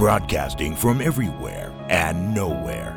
[0.00, 2.96] broadcasting from everywhere and nowhere.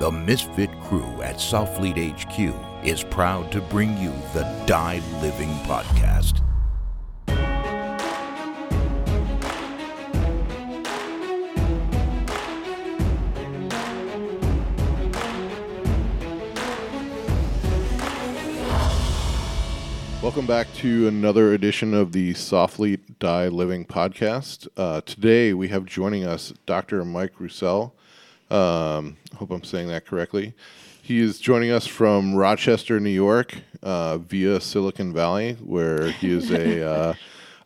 [0.00, 6.49] The Misfit crew at Soflete HQ is proud to bring you the Die Living Podcast.
[20.30, 24.68] Welcome back to another edition of the Soflete Die Living podcast.
[24.76, 27.04] Uh, today we have joining us Dr.
[27.04, 27.90] Mike Roussell.
[28.48, 30.54] Um, hope I'm saying that correctly.
[31.02, 36.52] He is joining us from Rochester, New York, uh, via Silicon Valley, where he is
[36.52, 37.14] a uh,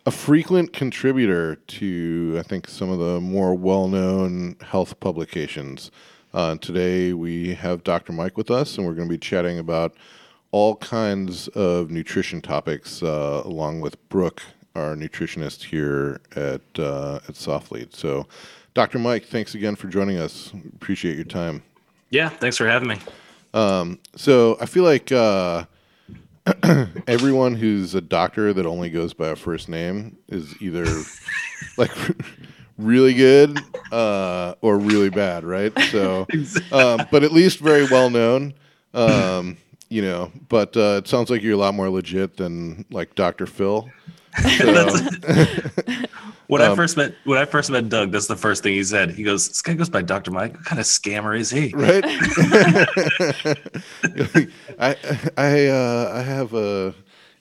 [0.06, 5.90] a frequent contributor to I think some of the more well-known health publications.
[6.32, 8.14] Uh, today we have Dr.
[8.14, 9.94] Mike with us, and we're going to be chatting about
[10.54, 14.40] all kinds of nutrition topics, uh, along with Brooke,
[14.76, 17.92] our nutritionist here at uh, at Soflete.
[17.92, 18.28] So,
[18.72, 19.00] Dr.
[19.00, 20.52] Mike, thanks again for joining us.
[20.76, 21.64] Appreciate your time.
[22.10, 22.98] Yeah, thanks for having me.
[23.52, 25.64] Um, so, I feel like uh,
[27.08, 30.86] everyone who's a doctor that only goes by a first name is either
[31.76, 31.90] like
[32.78, 33.58] really good
[33.90, 35.76] uh, or really bad, right?
[35.90, 36.28] So,
[36.70, 38.54] um, but at least very well known.
[38.92, 39.56] Um,
[39.88, 43.46] you know, but uh, it sounds like you're a lot more legit than like Dr.
[43.46, 43.88] Phil.
[44.58, 44.66] So,
[46.48, 49.12] when I first met when I first met Doug, that's the first thing he said.
[49.12, 50.32] He goes, "This guy goes by Dr.
[50.32, 50.54] Mike.
[50.54, 52.02] What kind of scammer is he?" right?
[54.78, 54.96] I
[55.36, 56.94] I uh, I have a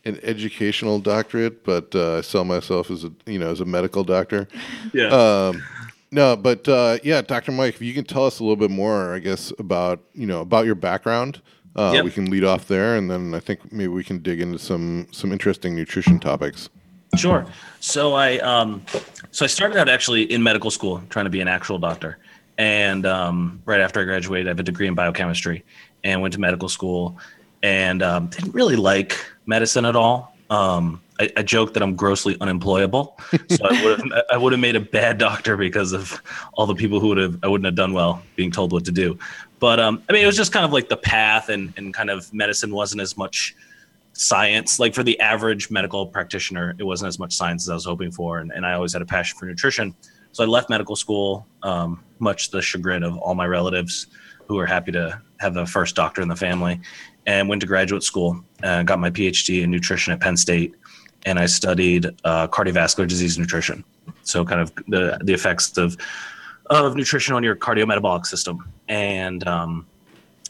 [0.06, 4.04] an educational doctorate, but uh, I sell myself as a you know as a medical
[4.04, 4.48] doctor.
[4.94, 5.08] Yeah.
[5.08, 5.64] Um,
[6.12, 7.52] no, but uh, yeah, Dr.
[7.52, 10.42] Mike, if you can tell us a little bit more, I guess about you know
[10.42, 11.42] about your background.
[11.76, 12.06] Uh, Yep.
[12.06, 15.08] We can lead off there, and then I think maybe we can dig into some
[15.12, 16.70] some interesting nutrition topics.
[17.16, 17.46] Sure.
[17.80, 18.84] So I um,
[19.32, 22.18] so I started out actually in medical school, trying to be an actual doctor,
[22.58, 25.64] and um, right after I graduated, I have a degree in biochemistry,
[26.04, 27.18] and went to medical school,
[27.64, 30.36] and um, didn't really like medicine at all.
[30.50, 33.18] Um, I, I joke that I'm grossly unemployable,
[33.50, 36.22] so I would have I would have made a bad doctor because of
[36.54, 38.92] all the people who would have I wouldn't have done well being told what to
[38.92, 39.18] do.
[39.64, 42.10] But um, I mean, it was just kind of like the path, and and kind
[42.10, 43.56] of medicine wasn't as much
[44.12, 44.78] science.
[44.78, 48.12] Like for the average medical practitioner, it wasn't as much science as I was hoping
[48.12, 48.40] for.
[48.40, 49.96] And, and I always had a passion for nutrition.
[50.34, 54.08] So I left medical school, um, much the chagrin of all my relatives
[54.48, 56.82] who were happy to have the first doctor in the family,
[57.26, 60.74] and went to graduate school and got my PhD in nutrition at Penn State.
[61.26, 63.86] And I studied uh, cardiovascular disease nutrition.
[64.24, 65.96] So kind of the, the effects of,
[66.68, 68.72] of nutrition on your cardiometabolic system.
[68.88, 69.86] And, um,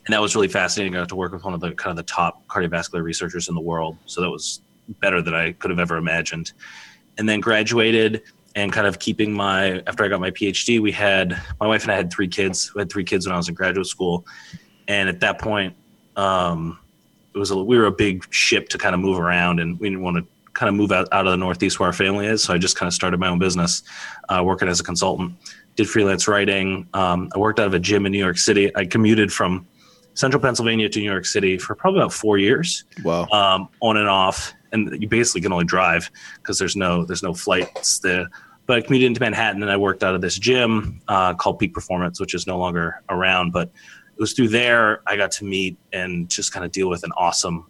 [0.06, 0.96] and that was really fascinating.
[0.96, 3.56] I got to work with one of the kind of the top cardiovascular researchers in
[3.56, 3.98] the world.
[4.06, 4.62] So that was
[5.00, 6.54] better than I could have ever imagined.
[7.18, 8.24] And then graduated
[8.56, 11.92] and kind of keeping my after I got my PhD, we had my wife and
[11.92, 12.74] I had three kids.
[12.76, 14.26] We had three kids when I was in graduate school,
[14.88, 15.76] and at that point,
[16.16, 16.80] um,
[17.34, 19.90] it was a, we were a big ship to kind of move around, and we
[19.90, 22.44] didn't want to kind of move out, out of the Northeast where our family is.
[22.44, 23.82] So I just kind of started my own business,
[24.30, 25.34] uh, working as a consultant.
[25.76, 26.88] Did freelance writing.
[26.94, 28.76] Um, I worked out of a gym in New York City.
[28.76, 29.66] I commuted from
[30.14, 33.28] central Pennsylvania to New York City for probably about four years, Wow.
[33.30, 34.54] um, on and off.
[34.72, 38.28] And you basically can only drive because there's no there's no flights there.
[38.66, 41.74] But I commuted into Manhattan and I worked out of this gym uh, called Peak
[41.74, 43.52] Performance, which is no longer around.
[43.52, 47.04] But it was through there I got to meet and just kind of deal with
[47.04, 47.66] an awesome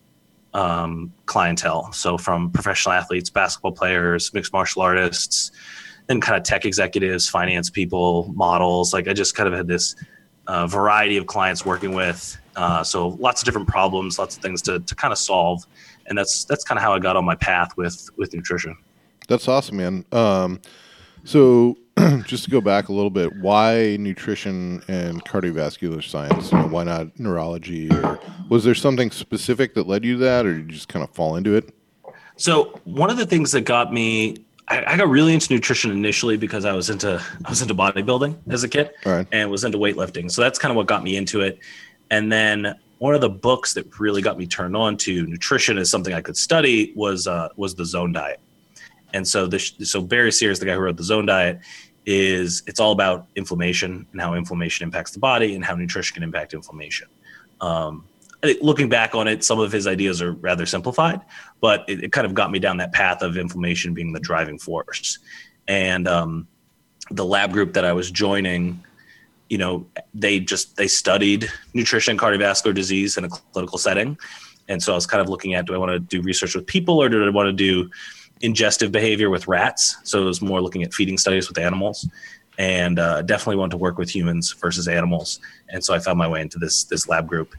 [0.53, 1.91] um, clientele.
[1.93, 5.51] So from professional athletes, basketball players, mixed martial artists,
[6.07, 8.93] then kind of tech executives, finance people, models.
[8.93, 9.95] Like I just kind of had this
[10.47, 12.37] uh, variety of clients working with.
[12.55, 15.63] Uh, so lots of different problems, lots of things to, to kind of solve,
[16.07, 18.77] and that's that's kind of how I got on my path with with nutrition.
[19.27, 20.05] That's awesome, man.
[20.11, 20.59] Um,
[21.23, 21.77] so,
[22.25, 26.51] just to go back a little bit, why nutrition and cardiovascular science?
[26.51, 27.89] You know, why not neurology?
[27.89, 31.03] Or was there something specific that led you to that, or did you just kind
[31.03, 31.73] of fall into it?
[32.35, 36.37] So one of the things that got me, I, I got really into nutrition initially
[36.37, 39.27] because I was into I was into bodybuilding as a kid right.
[39.31, 40.31] and was into weightlifting.
[40.31, 41.59] So that's kind of what got me into it.
[42.09, 45.89] And then one of the books that really got me turned on to nutrition as
[45.89, 48.39] something I could study was uh, was the Zone Diet.
[49.13, 51.59] And so this so Barry Sears, the guy who wrote the Zone Diet,
[52.05, 56.23] is it's all about inflammation and how inflammation impacts the body and how nutrition can
[56.23, 57.07] impact inflammation.
[57.61, 58.05] Um,
[58.61, 61.21] looking back on it, some of his ideas are rather simplified,
[61.61, 64.59] but it, it kind of got me down that path of inflammation being the driving
[64.59, 65.19] force.
[65.67, 66.47] And um,
[67.09, 68.83] the lab group that I was joining,
[69.49, 74.17] you know, they just they studied nutrition, cardiovascular disease in a clinical setting,
[74.67, 76.65] and so I was kind of looking at do I want to do research with
[76.67, 77.89] people or do I want to do
[78.41, 79.97] ingestive behavior with rats?
[80.03, 82.07] So it was more looking at feeding studies with animals.
[82.57, 85.39] and uh, definitely want to work with humans versus animals.
[85.69, 87.55] And so I found my way into this this lab group,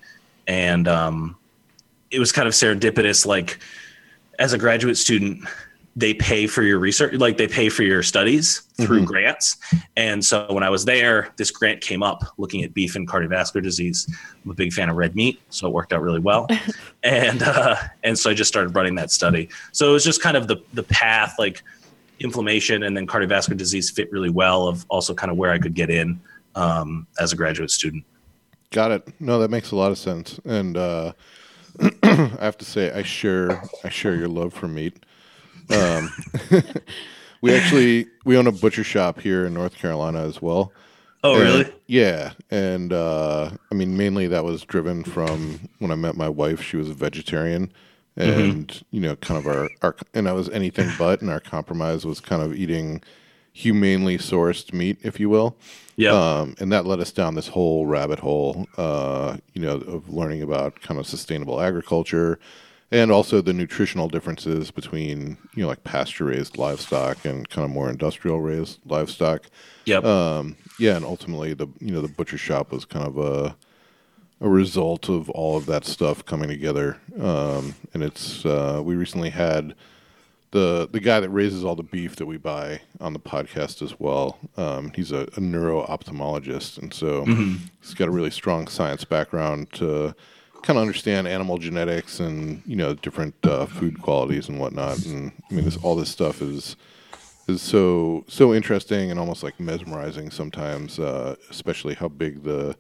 [0.46, 1.36] and um,
[2.10, 3.26] it was kind of serendipitous.
[3.26, 3.58] Like
[4.38, 5.44] as a graduate student,
[5.96, 9.06] they pay for your research, like they pay for your studies through mm-hmm.
[9.06, 9.56] grants.
[9.96, 13.62] And so when I was there, this grant came up looking at beef and cardiovascular
[13.62, 14.08] disease.
[14.44, 16.48] I'm a big fan of red meat, so it worked out really well.
[17.04, 19.48] and uh, and so I just started running that study.
[19.72, 21.62] So it was just kind of the the path, like
[22.20, 24.66] inflammation and then cardiovascular disease fit really well.
[24.66, 26.20] Of also kind of where I could get in
[26.56, 28.04] um, as a graduate student.
[28.70, 29.08] Got it.
[29.20, 30.40] No, that makes a lot of sense.
[30.44, 31.12] And uh,
[32.02, 35.04] I have to say, I share I share your love for meat.
[35.70, 36.10] Um,
[37.40, 40.72] we actually we own a butcher shop here in North Carolina as well.
[41.22, 41.72] Oh, and, really?
[41.86, 46.62] Yeah, and uh, I mean, mainly that was driven from when I met my wife.
[46.62, 47.72] She was a vegetarian,
[48.18, 48.40] mm-hmm.
[48.40, 48.84] and mm-hmm.
[48.90, 52.20] you know, kind of our, our and I was anything but, and our compromise was
[52.20, 53.02] kind of eating
[53.54, 55.56] humanely sourced meat, if you will.
[55.96, 56.10] Yeah.
[56.10, 60.42] Um, and that led us down this whole rabbit hole, uh, you know, of learning
[60.42, 62.38] about kind of sustainable agriculture,
[62.90, 67.70] and also the nutritional differences between you know like pasture raised livestock and kind of
[67.70, 69.44] more industrial raised livestock.
[69.84, 70.04] Yep.
[70.04, 73.56] Um, yeah, and ultimately the you know the butcher shop was kind of a
[74.40, 76.98] a result of all of that stuff coming together.
[77.20, 79.76] Um, and it's uh, we recently had
[80.54, 83.98] the the guy that raises all the beef that we buy on the podcast as
[83.98, 84.38] well.
[84.56, 87.56] Um, he's a, a neuro ophthalmologist, and so mm-hmm.
[87.82, 90.14] he's got a really strong science background to
[90.62, 95.04] kind of understand animal genetics and you know different uh, food qualities and whatnot.
[95.04, 96.76] And I mean, this, all this stuff is
[97.48, 102.76] is so so interesting and almost like mesmerizing sometimes, uh, especially how big the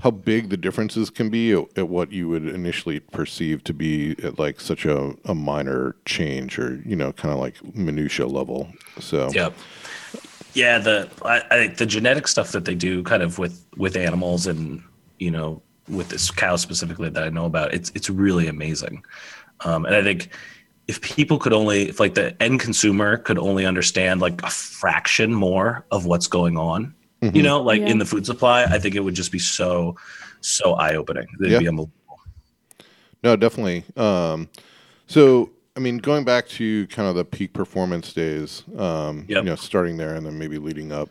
[0.00, 4.14] how big the differences can be at, at, what you would initially perceive to be
[4.22, 8.68] at like such a, a minor change or you know kind of like minutia level.
[9.00, 9.54] So yep.
[10.54, 13.96] Yeah, the I, I think the genetic stuff that they do kind of with with
[13.96, 14.82] animals and
[15.18, 19.04] you know with this cow specifically that I know about, it's it's really amazing.
[19.60, 20.30] Um, and I think
[20.86, 25.34] if people could only, if like the end consumer could only understand like a fraction
[25.34, 27.36] more of what's going on, mm-hmm.
[27.36, 27.88] you know, like yeah.
[27.88, 29.96] in the food supply, I think it would just be so,
[30.40, 31.26] so eye opening.
[31.40, 31.58] It'd yeah.
[31.58, 32.20] be unbelievable.
[33.22, 33.84] No, definitely.
[33.96, 34.48] Um,
[35.06, 39.38] so, I mean, going back to kind of the peak performance days, um, yep.
[39.38, 41.10] you know, starting there and then maybe leading up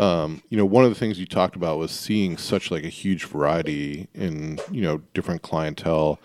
[0.00, 2.88] um, you know, one of the things you talked about was seeing such like a
[2.88, 6.18] huge variety in you know different clientele.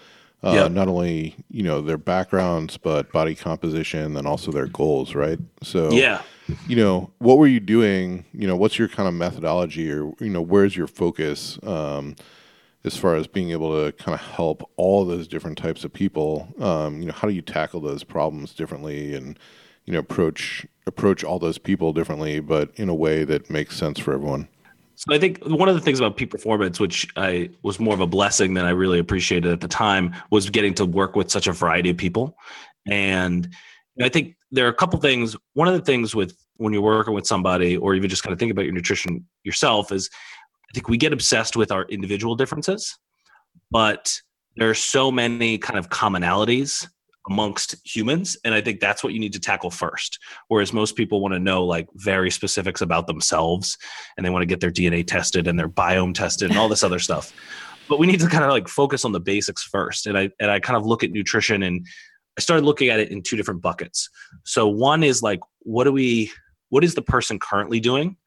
[0.44, 0.72] Uh, yep.
[0.72, 5.40] Not only you know their backgrounds, but body composition, and also their goals, right?
[5.62, 6.22] So yeah,
[6.68, 8.26] you know, what were you doing?
[8.34, 12.16] You know, what's your kind of methodology, or you know, where's your focus um,
[12.84, 16.48] as far as being able to kind of help all those different types of people?
[16.60, 19.40] Um, you know, how do you tackle those problems differently, and
[19.86, 24.00] you know approach approach all those people differently, but in a way that makes sense
[24.00, 24.48] for everyone.
[24.96, 28.00] So I think one of the things about peak performance, which I was more of
[28.00, 31.48] a blessing than I really appreciated at the time, was getting to work with such
[31.48, 32.38] a variety of people.
[32.90, 33.54] And
[34.02, 35.36] I think there are a couple things.
[35.54, 38.40] One of the things with when you're working with somebody, or even just kind of
[38.40, 40.10] think about your nutrition yourself, is
[40.70, 42.98] I think we get obsessed with our individual differences,
[43.72, 44.14] but
[44.56, 46.88] there are so many kind of commonalities
[47.28, 51.22] amongst humans and i think that's what you need to tackle first whereas most people
[51.22, 53.80] want to know like very specifics about themselves
[54.16, 56.84] and they want to get their dna tested and their biome tested and all this
[56.84, 57.34] other stuff
[57.90, 60.52] but we need to kind of like focus on the basics first and i and
[60.52, 61.88] i kind of look at nutrition and
[62.38, 64.10] i started looking at it in two different buckets.
[64.44, 66.32] So one is like what do we
[66.70, 68.18] what is the person currently doing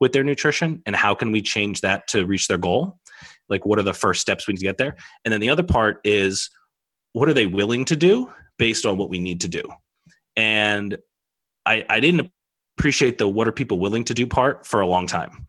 [0.00, 2.98] with their nutrition and how can we change that to reach their goal?
[3.48, 4.96] Like what are the first steps we need to get there?
[5.24, 6.50] And then the other part is
[7.12, 9.62] what are they willing to do based on what we need to do?
[10.36, 10.96] And
[11.66, 12.30] i i didn't
[12.78, 15.46] appreciate the what are people willing to do part for a long time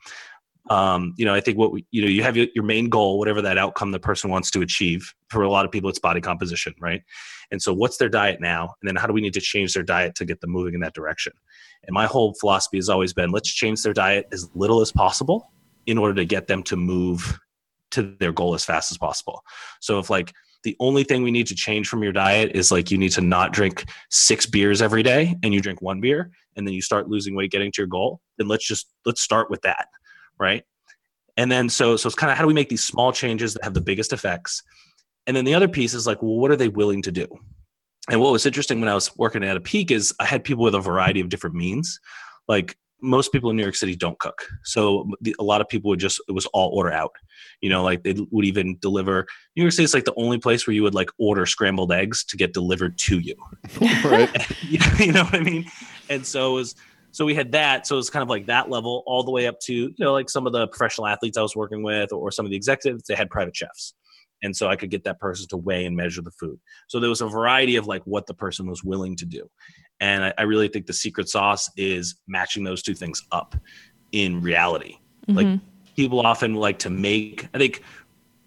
[0.70, 3.18] um, you know i think what we, you know you have your, your main goal
[3.18, 5.14] whatever that outcome the person wants to achieve.
[5.30, 7.02] For a lot of people it's body composition right?
[7.52, 8.76] And so what's their diet now?
[8.82, 10.82] And then how do we need to change their diet to get them moving in
[10.82, 11.34] that direction?
[11.84, 15.52] And my whole philosophy has always been let's change their diet as little as possible
[15.86, 17.40] in order to get them to move
[17.92, 19.44] to their goal as fast as possible.
[19.80, 22.92] So if like the only thing we need to change from your diet is like
[22.92, 26.68] you need to not drink six beers every day and you drink one beer and
[26.68, 29.62] then you start losing weight getting to your goal then let's just let's start with
[29.62, 29.88] that
[30.42, 30.64] right
[31.38, 33.64] and then so so it's kind of how do we make these small changes that
[33.64, 34.62] have the biggest effects
[35.28, 37.28] and then the other piece is like well what are they willing to do
[38.10, 40.64] and what was interesting when i was working at a peak is i had people
[40.64, 42.00] with a variety of different means
[42.48, 44.46] like most people in New York City don't cook.
[44.64, 47.12] So the, a lot of people would just, it was all order out.
[47.60, 49.26] You know, like they would even deliver.
[49.56, 52.24] New York City is like the only place where you would like order scrambled eggs
[52.26, 53.36] to get delivered to you.
[54.04, 54.30] right.
[55.00, 55.66] you know what I mean?
[56.10, 56.76] And so it was,
[57.12, 57.86] so we had that.
[57.86, 60.14] So it was kind of like that level all the way up to, you know,
[60.14, 63.04] like some of the professional athletes I was working with or some of the executives,
[63.08, 63.94] they had private chefs.
[64.44, 66.60] And so I could get that person to weigh and measure the food.
[66.88, 69.48] So there was a variety of like what the person was willing to do.
[70.00, 73.56] And I, I really think the secret sauce is matching those two things up
[74.12, 74.98] in reality.
[75.28, 75.36] Mm-hmm.
[75.36, 75.60] Like
[75.96, 77.84] people often like to make, I think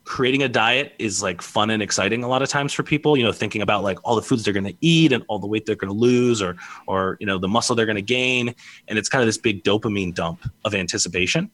[0.04, 3.24] creating a diet is like fun and exciting a lot of times for people you
[3.24, 5.64] know thinking about like all the foods they're going to eat and all the weight
[5.64, 6.56] they're going to lose or
[6.86, 8.54] or you know the muscle they're going to gain.
[8.88, 11.50] And it's kind of this big dopamine dump of anticipation.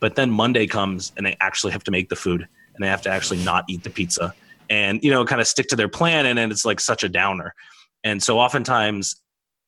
[0.00, 3.02] But then monday comes and they actually have to make the food and they have
[3.02, 4.34] to actually not eat the pizza
[4.68, 7.08] and you know kind of stick to their plan and then it's like such a
[7.08, 7.54] downer.
[8.02, 9.16] And so oftentimes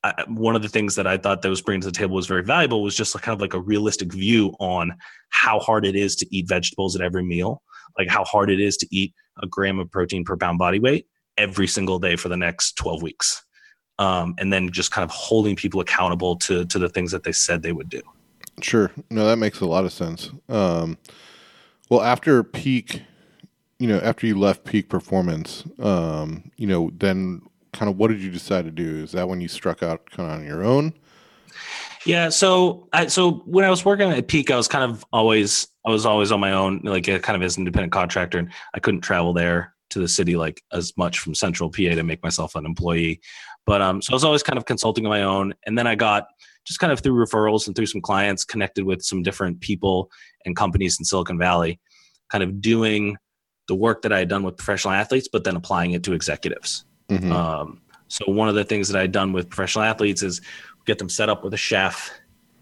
[0.05, 2.27] I, one of the things that I thought that was bringing to the table was
[2.27, 4.95] very valuable was just like kind of like a realistic view on
[5.31, 7.63] how hard it is to eat vegetables at every meal
[7.99, 11.07] like how hard it is to eat a gram of protein per pound body weight
[11.37, 13.43] every single day for the next 12 weeks.
[13.99, 17.33] Um, and then just kind of holding people accountable to to the things that they
[17.33, 18.03] said they would do.
[18.61, 18.91] Sure.
[19.11, 20.31] No, that makes a lot of sense.
[20.49, 20.99] Um,
[21.89, 23.03] well, after peak,
[23.79, 28.21] you know, after you left peak performance, um, you know, then kind of what did
[28.21, 29.03] you decide to do?
[29.03, 30.93] Is that when you struck out kind of on your own?
[32.05, 32.29] Yeah.
[32.29, 35.91] So I so when I was working at Peak, I was kind of always I
[35.91, 39.03] was always on my own, like kind of as an independent contractor, and I couldn't
[39.03, 42.67] travel there to the city like as much from Central PA to make myself an
[42.67, 43.21] employee.
[43.67, 45.95] But um, so I was always kind of consulting on my own, and then I
[45.95, 46.27] got
[46.67, 50.11] just kind of through referrals and through some clients connected with some different people
[50.45, 51.81] and companies in Silicon Valley,
[52.31, 53.17] kind of doing
[53.69, 56.85] the work that I had done with professional athletes, but then applying it to executives.
[57.09, 57.31] Mm-hmm.
[57.31, 60.41] Um, so one of the things that I had done with professional athletes is
[60.85, 62.11] get them set up with a chef,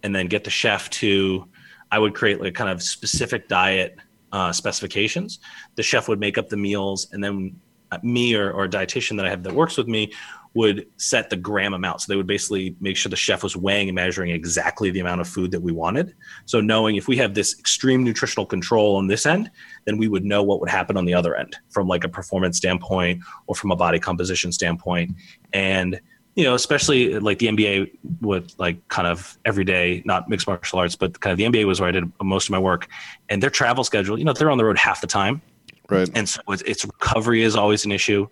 [0.02, 1.49] and then get the chef to.
[1.94, 3.96] I would create like kind of specific diet
[4.32, 5.38] uh, specifications.
[5.76, 7.60] The chef would make up the meals, and then
[8.02, 10.12] me or, or a dietitian that I have that works with me
[10.54, 12.00] would set the gram amount.
[12.00, 15.20] So they would basically make sure the chef was weighing and measuring exactly the amount
[15.20, 16.16] of food that we wanted.
[16.46, 19.52] So knowing if we have this extreme nutritional control on this end,
[19.84, 22.56] then we would know what would happen on the other end from like a performance
[22.56, 25.14] standpoint or from a body composition standpoint.
[25.52, 26.00] And
[26.35, 30.97] you know, especially like the NBA with like kind of everyday, not mixed martial arts,
[30.97, 32.88] but kind of the NBA was where I did most of my work.
[33.29, 35.41] And their travel schedule, you know, they're on the road half the time.
[35.88, 36.11] Right.
[36.14, 38.26] And so it's, it's recovery is always an issue.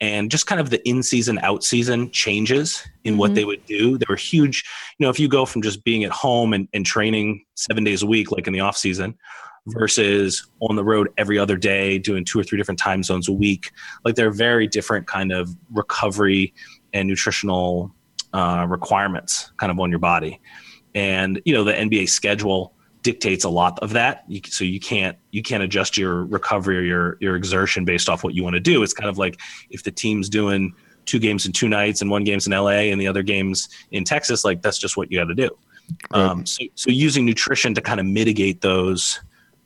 [0.00, 3.34] And just kind of the in season, out season changes in what mm-hmm.
[3.34, 3.98] they would do.
[3.98, 4.64] They were huge.
[4.98, 8.02] You know, if you go from just being at home and, and training seven days
[8.02, 9.18] a week, like in the off season,
[9.66, 13.32] versus on the road every other day doing two or three different time zones a
[13.32, 13.72] week
[14.06, 16.54] like they're very different kind of recovery
[16.92, 17.94] and nutritional
[18.32, 20.40] uh, requirements kind of on your body.
[20.94, 24.24] And you know the NBA schedule dictates a lot of that.
[24.28, 28.24] You, so you can't you can't adjust your recovery or your your exertion based off
[28.24, 28.82] what you want to do.
[28.82, 30.74] It's kind of like if the team's doing
[31.06, 34.04] two games in two nights and one game's in LA and the other games in
[34.04, 35.50] Texas, like that's just what you got to do.
[36.12, 36.20] Right.
[36.20, 39.20] Um, so, so using nutrition to kind of mitigate those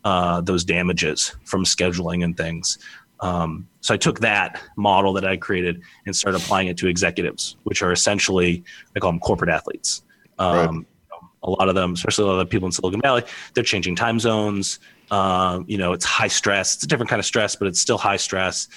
[0.04, 2.78] uh, those damages from scheduling and things.
[3.24, 7.56] Um, so I took that model that I created and started applying it to executives,
[7.62, 8.62] which are essentially
[8.94, 10.02] I call them corporate athletes.
[10.38, 10.86] Um, right.
[11.44, 13.22] A lot of them, especially a lot of the people in Silicon Valley,
[13.54, 14.78] they're changing time zones.
[15.10, 16.74] Um, you know, it's high stress.
[16.74, 18.68] It's a different kind of stress, but it's still high stress.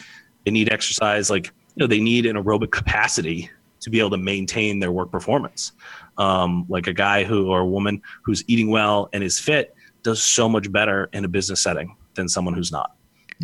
[0.46, 1.30] They need exercise.
[1.30, 3.50] Like you know, they need an aerobic capacity
[3.82, 5.74] to be able to maintain their work performance.
[6.18, 10.24] Um, like a guy who or a woman who's eating well and is fit does
[10.24, 12.96] so much better in a business setting than someone who's not.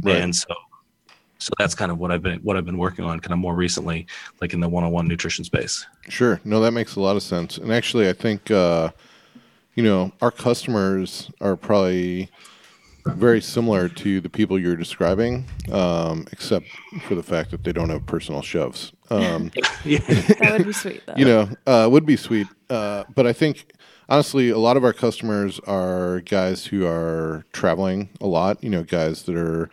[0.01, 0.17] Right.
[0.17, 0.53] And so
[1.43, 3.53] so that's kind of what I've been what I've been working on kind of more
[3.55, 4.07] recently,
[4.41, 5.85] like in the one-on-one nutrition space.
[6.07, 7.57] Sure, no, that makes a lot of sense.
[7.57, 8.91] And actually, I think uh,
[9.75, 12.29] you know our customers are probably
[13.05, 16.65] very similar to the people you're describing, um, except
[17.05, 18.93] for the fact that they don't have personal chefs.
[19.09, 19.51] Um,
[19.83, 21.03] that would be sweet.
[21.05, 21.13] Though.
[21.17, 22.47] You know, uh, would be sweet.
[22.69, 23.73] Uh, but I think
[24.07, 28.63] honestly, a lot of our customers are guys who are traveling a lot.
[28.63, 29.69] You know, guys that are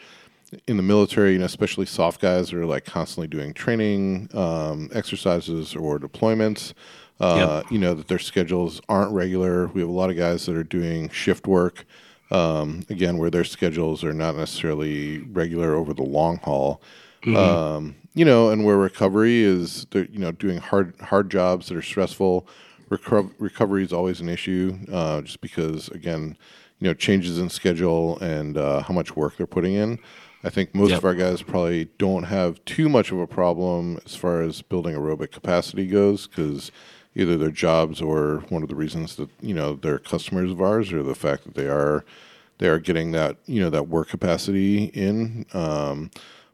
[0.66, 5.98] in the military, and especially soft guys are like constantly doing training, um, exercises, or
[5.98, 6.72] deployments.
[7.20, 7.72] Uh, yep.
[7.72, 9.66] You know that their schedules aren't regular.
[9.68, 11.84] We have a lot of guys that are doing shift work.
[12.32, 16.80] Um, again, where their schedules are not necessarily regular over the long haul.
[17.22, 17.36] Mm-hmm.
[17.36, 21.82] Um, you know, and where recovery is, you know, doing hard hard jobs that are
[21.82, 22.46] stressful.
[22.88, 26.36] Reco- recovery is always an issue, uh, just because again,
[26.80, 29.98] you know, changes in schedule and uh, how much work they're putting in.
[30.42, 30.98] I think most yep.
[30.98, 34.94] of our guys probably don't have too much of a problem as far as building
[34.94, 36.72] aerobic capacity goes because
[37.14, 40.92] either their jobs or one of the reasons that you know they're customers of ours
[40.92, 42.04] or the fact that they are
[42.58, 45.44] they are getting that you know that work capacity in.
[45.52, 46.10] Um,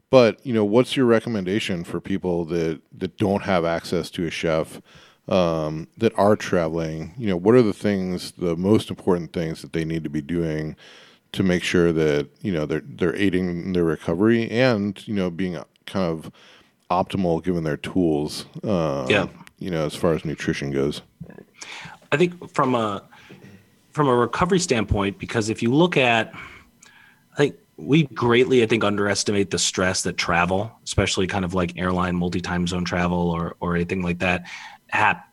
[0.09, 4.31] but you know, what's your recommendation for people that that don't have access to a
[4.31, 4.81] chef?
[5.27, 9.73] um, that are traveling, you know, what are the things, the most important things that
[9.73, 10.75] they need to be doing
[11.33, 15.57] to make sure that you know they're they're aiding their recovery and you know being
[15.85, 16.31] kind of
[16.89, 18.45] optimal given their tools.
[18.63, 19.27] Uh, Yeah.
[19.59, 21.01] You know, as far as nutrition goes.
[22.11, 23.03] I think from a
[23.91, 26.31] from a recovery standpoint, because if you look at,
[27.33, 31.75] I think we greatly, I think, underestimate the stress that travel, especially kind of like
[31.77, 34.43] airline multi-time zone travel or or anything like that,
[34.89, 35.27] hap-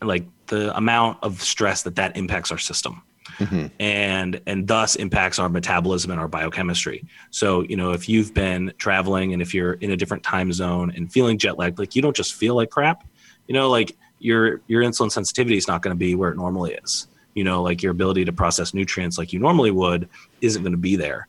[0.00, 3.02] like the amount of stress that that impacts our system.
[3.38, 3.66] Mm-hmm.
[3.80, 7.04] And and thus impacts our metabolism and our biochemistry.
[7.30, 10.92] So you know if you've been traveling and if you're in a different time zone
[10.94, 13.06] and feeling jet lagged, like you don't just feel like crap,
[13.46, 16.72] you know, like your your insulin sensitivity is not going to be where it normally
[16.74, 17.08] is.
[17.34, 20.08] You know, like your ability to process nutrients like you normally would
[20.40, 21.26] isn't going to be there.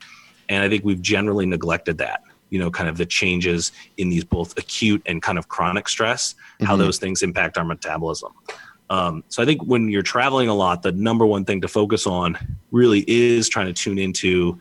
[0.49, 2.21] And I think we've generally neglected that.
[2.51, 6.35] You know, kind of the changes in these both acute and kind of chronic stress,
[6.61, 6.83] how mm-hmm.
[6.83, 8.33] those things impact our metabolism.
[8.89, 12.05] Um, so I think when you're traveling a lot, the number one thing to focus
[12.05, 12.37] on
[12.71, 14.59] really is trying to tune into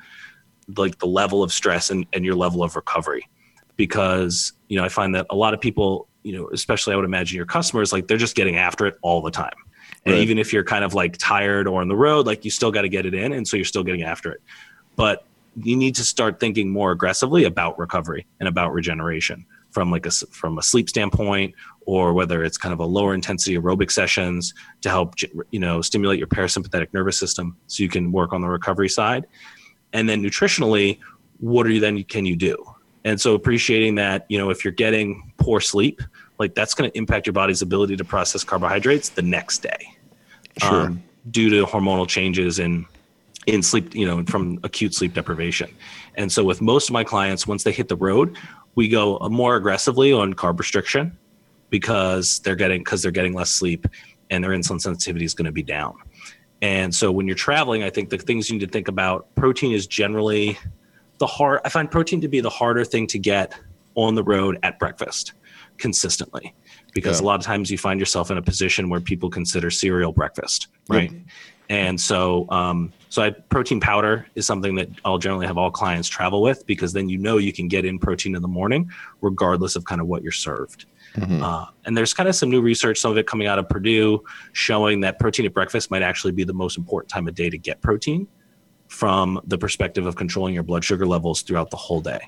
[0.76, 3.28] like the level of stress and, and your level of recovery.
[3.76, 7.04] Because you know i find that a lot of people you know especially i would
[7.04, 9.54] imagine your customers like they're just getting after it all the time.
[10.06, 10.22] And Right.
[10.22, 12.82] even if you're kind of like tired or on the road like you still got
[12.82, 14.40] to get it in and so you're still getting after it.
[14.96, 15.24] But
[15.56, 20.10] you need to start thinking more aggressively about recovery and about regeneration from like a
[20.10, 21.54] from a sleep standpoint
[21.86, 25.14] or whether it's kind of a lower intensity aerobic sessions to help
[25.50, 29.26] you know stimulate your parasympathetic nervous system so you can work on the recovery side.
[29.92, 30.98] And then nutritionally
[31.40, 32.56] what are you then can you do?
[33.04, 36.00] And so appreciating that you know if you're getting poor sleep
[36.38, 39.94] like that's going to impact your body's ability to process carbohydrates the next day
[40.58, 40.82] Sure.
[40.82, 42.86] um, due to hormonal changes in
[43.46, 45.68] in sleep you know from acute sleep deprivation.
[46.16, 48.36] And so with most of my clients once they hit the road
[48.74, 51.16] we go more aggressively on carb restriction
[51.70, 53.86] because they're getting because they're getting less sleep
[54.30, 55.94] and their insulin sensitivity is going to be down.
[56.62, 59.72] And so when you're traveling i think the things you need to think about protein
[59.72, 60.58] is generally
[61.18, 63.54] the hard i find protein to be the harder thing to get
[63.96, 65.32] on the road at breakfast
[65.78, 66.54] consistently
[66.94, 67.24] because Yeah.
[67.24, 70.68] a lot of times you find yourself in a position where people consider cereal breakfast.
[70.88, 71.12] Right.
[71.68, 76.08] And so um, so I, protein powder is something that i'll generally have all clients
[76.08, 79.76] travel with because then you know you can get in protein in the morning regardless
[79.76, 80.86] of kind of what you're served.
[81.16, 84.20] Uh, and there's kind of some new research some of it coming out of purdue
[84.52, 87.56] showing that protein at breakfast might actually be the most important time of day to
[87.56, 88.26] get protein
[88.88, 92.18] from the perspective of controlling your blood sugar levels throughout the whole day.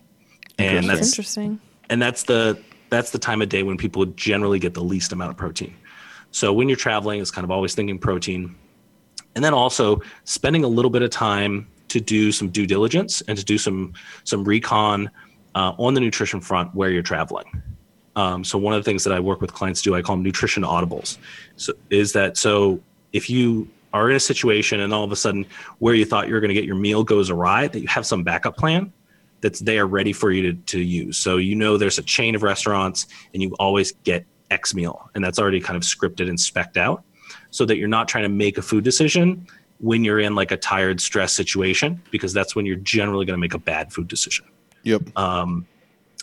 [0.57, 0.87] And Interesting.
[0.87, 1.61] that's Interesting.
[1.91, 5.33] and that's the that's the time of day when people generally get the least amount
[5.33, 5.75] of protein.
[6.31, 8.55] So when you're traveling it's kind of always thinking protein
[9.37, 13.39] and then also spending a little bit of time to do some due diligence and
[13.39, 13.93] to do some
[14.25, 15.09] some recon
[15.55, 17.63] uh, on the nutrition front where you're traveling.
[18.17, 20.25] Um, so one of the things that i work with clients do i call them
[20.25, 21.19] nutrition audibles.
[21.57, 22.81] So is that so
[23.13, 25.47] if you are in a situation and all of a sudden
[25.79, 28.05] where you thought you were going to get your meal goes awry that you have
[28.05, 28.93] some backup plan
[29.43, 31.19] that's there ready for you to, to use.
[31.19, 35.25] So you know there's a chain of restaurants and you always get X meal, and
[35.25, 37.05] that's already kind of scripted and specked out,
[37.51, 39.47] so that you're not trying to make a food decision
[39.79, 43.41] when you're in like a tired, stress situation, because that's when you're generally going to
[43.41, 44.47] make a bad food decision.
[44.85, 45.03] Yep.
[45.17, 45.67] Um,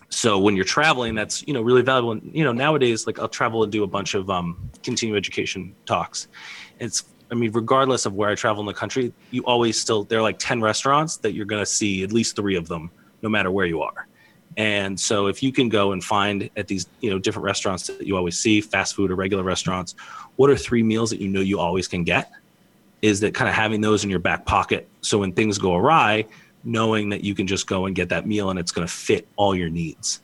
[0.10, 2.12] so when you're traveling, that's you know really valuable.
[2.12, 5.76] And you know nowadays, like I'll travel and do a bunch of um, continuing education
[5.86, 6.28] talks.
[6.80, 10.20] It's I mean, regardless of where I travel in the country, you always still there
[10.20, 13.30] are like ten restaurants that you're going to see at least three of them, no
[13.30, 14.08] matter where you are.
[14.58, 18.06] And so if you can go and find at these you know different restaurants that
[18.06, 19.96] you always see, fast food or regular restaurants,
[20.36, 22.32] what are three meals that you know you always can get?
[23.02, 26.26] Is that kind of having those in your back pocket so when things go awry,
[26.64, 29.28] knowing that you can just go and get that meal and it's going to fit
[29.36, 30.22] all your needs.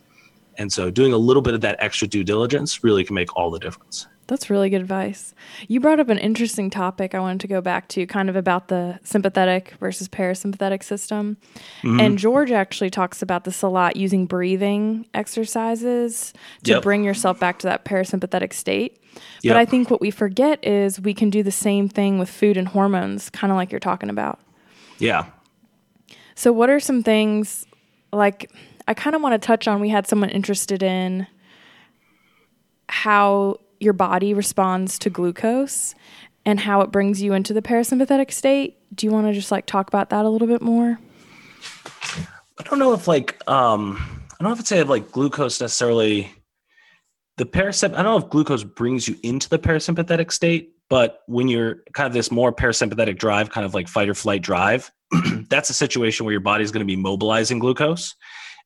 [0.57, 3.49] And so doing a little bit of that extra due diligence really can make all
[3.49, 4.07] the difference.
[4.29, 5.33] That's really good advice.
[5.67, 8.67] You brought up an interesting topic I wanted to go back to, kind of about
[8.67, 11.37] the sympathetic versus parasympathetic system.
[11.81, 11.99] Mm-hmm.
[11.99, 16.31] And George actually talks about this a lot using breathing exercises
[16.63, 16.83] to Yep.
[16.83, 19.01] bring yourself back to that parasympathetic state.
[19.41, 19.53] Yep.
[19.53, 22.55] But I think what we forget is we can do the same thing with food
[22.55, 24.39] and hormones, kind of like you're talking about.
[24.99, 25.25] Yeah.
[26.35, 27.65] So, what are some things
[28.13, 28.51] like
[28.87, 29.81] I kind of want to touch on?
[29.81, 31.25] We had someone interested in
[32.87, 35.95] how your body responds to glucose
[36.45, 38.77] and how it brings you into the parasympathetic state.
[38.93, 40.99] Do you want to just like talk about that a little bit more?
[42.57, 46.31] I don't know if like um I don't know if it's say like glucose necessarily
[47.37, 51.47] the parasymp I don't know if glucose brings you into the parasympathetic state, but when
[51.47, 54.91] you're kind of this more parasympathetic drive, kind of like fight or flight drive,
[55.49, 58.15] that's a situation where your body's going to be mobilizing glucose.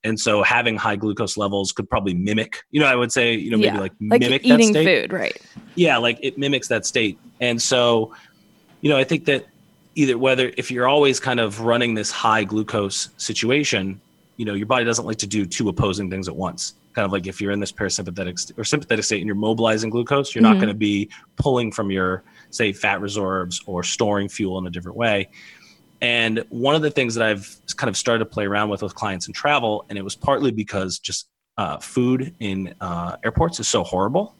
[0.03, 3.49] And so having high glucose levels could probably mimic, you know, I would say, you
[3.51, 3.79] know, maybe Yeah.
[3.81, 5.01] like Like mimic eating that state.
[5.03, 5.37] food, right?
[5.75, 7.17] Yeah, like it mimics that state.
[7.39, 8.13] And so,
[8.81, 9.45] you know, I think that
[9.95, 14.01] either whether if you're always kind of running this high glucose situation,
[14.37, 16.73] you know, your body doesn't like to do two opposing things at once.
[16.93, 19.89] Kind of like if you're in this parasympathetic st- or sympathetic state and you're mobilizing
[19.89, 20.61] glucose, you're not Mhm.
[20.61, 24.97] going to be pulling from your say fat reserves or storing fuel in a different
[24.97, 25.27] way.
[26.03, 28.93] And one of the things that I've kind of started to play around with with
[28.93, 33.69] clients in travel, and it was partly because just uh, food in uh, airports is
[33.69, 34.35] so horrible,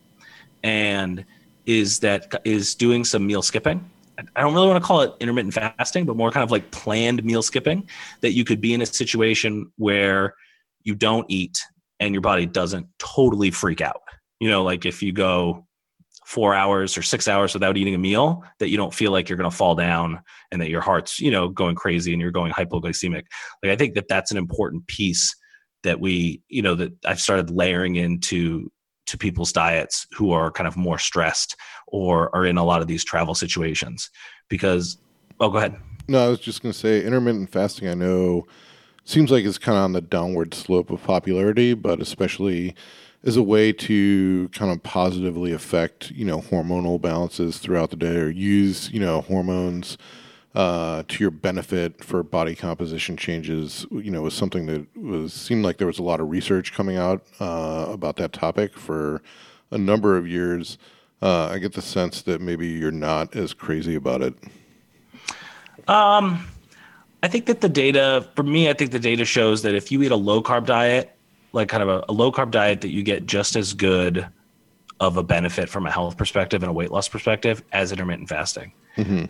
[0.62, 1.24] and
[1.66, 3.90] is that is doing some meal skipping.
[4.36, 7.24] I don't really want to call it intermittent fasting, but more kind of like planned
[7.24, 7.88] meal skipping.
[8.20, 10.36] That you could be in a situation where
[10.84, 11.64] you don't eat
[12.02, 14.02] and your body doesn't totally freak out.
[14.42, 15.66] You know, like if you go
[16.26, 19.38] four hours or six hours without eating a meal, that you don't feel like you're
[19.38, 22.52] going to fall down and that your heart's you know going crazy and you're going
[22.52, 23.24] hypoglycemic.
[23.62, 25.36] Like I think that that's an important piece
[25.84, 28.72] that we you know that I've started layering into
[29.06, 31.56] to people's diets who are kind of more stressed
[31.88, 34.10] or are in a lot of these travel situations
[34.48, 34.98] because
[35.40, 35.76] oh go ahead
[36.08, 37.90] No, I was just going to say intermittent fasting.
[37.90, 38.46] I know
[39.06, 42.76] seems like it's kind of on the downward slope of popularity, but especially
[43.24, 48.18] as a way to kind of positively affect you know hormonal balances throughout the day,
[48.18, 49.98] or use you know hormones
[50.56, 53.86] uh, to your benefit for body composition changes.
[53.92, 56.98] You know, was something that was seemed like there was a lot of research coming
[56.98, 59.22] out uh, about that topic for
[59.72, 60.78] a number of years.
[61.22, 64.36] Uh, I get the sense that maybe you're not as crazy about it.
[65.88, 66.46] Um,
[67.24, 70.02] I think that the data, for me, I think the data shows that if you
[70.04, 71.13] eat a low carb diet,
[71.54, 74.28] like kind of a, a low carb diet, that you get just as good
[75.00, 78.74] of a benefit from a health perspective and a weight loss perspective as intermittent fasting.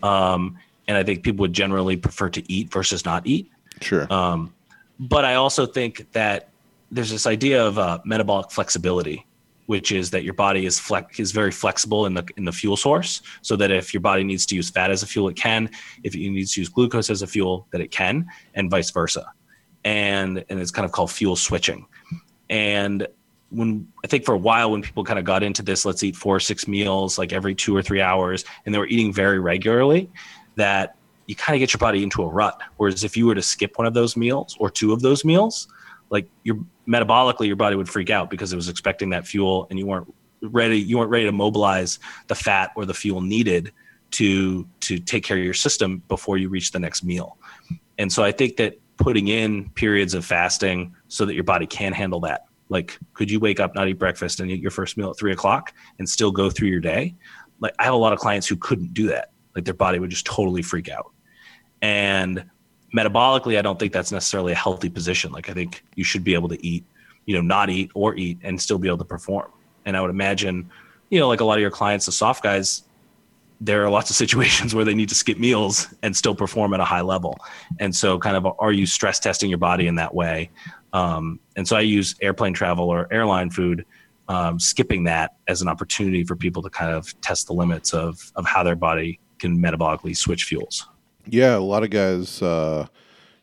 [0.04, 0.58] Um,
[0.88, 3.50] and I think people would generally prefer to eat versus not eat.
[3.82, 4.12] Sure.
[4.12, 4.54] Um,
[5.00, 6.50] but I also think that
[6.92, 9.26] there's this idea of uh, metabolic flexibility,
[9.66, 12.78] which is that your body is flex is very flexible in the in the fuel
[12.78, 15.70] source, so that if your body needs to use fat as a fuel, it can.
[16.04, 19.26] If it needs to use glucose as a fuel, that it can, and vice versa.
[19.86, 21.88] And and it's kind of called fuel switching.
[22.50, 23.08] And
[23.50, 26.16] when I think for a while when people kind of got into this, let's eat
[26.16, 29.40] four or six meals like every two or three hours, and they were eating very
[29.40, 30.10] regularly,
[30.56, 30.96] that
[31.28, 32.60] you kind of get your body into a rut.
[32.78, 35.68] Whereas if you were to skip one of those meals or two of those meals,
[36.10, 39.80] like your metabolically your body would freak out because it was expecting that fuel and
[39.80, 43.72] you weren't ready you weren't ready to mobilize the fat or the fuel needed
[44.12, 47.38] to to take care of your system before you reach the next meal.
[47.98, 51.94] And so I think that putting in periods of fasting so that your body can
[51.94, 52.46] handle that.
[52.70, 55.32] Like, could you wake up, not eat breakfast, and eat your first meal at three
[55.32, 57.16] o'clock and still go through your day?
[57.60, 59.32] Like, I have a lot of clients who couldn't do that.
[59.56, 61.12] Like, their body would just totally freak out.
[61.82, 62.46] And
[62.96, 65.32] metabolically, I don't think that's necessarily a healthy position.
[65.32, 66.86] Like, I think you should be able to eat,
[67.26, 69.52] you know, not eat or eat and still be able to perform.
[69.86, 70.70] And I would imagine,
[71.10, 72.84] you know, like a lot of your clients, the soft guys,
[73.62, 76.80] there are lots of situations where they need to skip meals and still perform at
[76.80, 77.38] a high level.
[77.80, 80.50] And so, kind of, are you stress testing your body in that way?
[80.94, 83.86] Um, and so, I use airplane travel or airline food,
[84.28, 88.32] um, skipping that as an opportunity for people to kind of test the limits of
[88.36, 90.88] of how their body can metabolically switch fuels.
[91.26, 92.86] Yeah, a lot of guys, uh,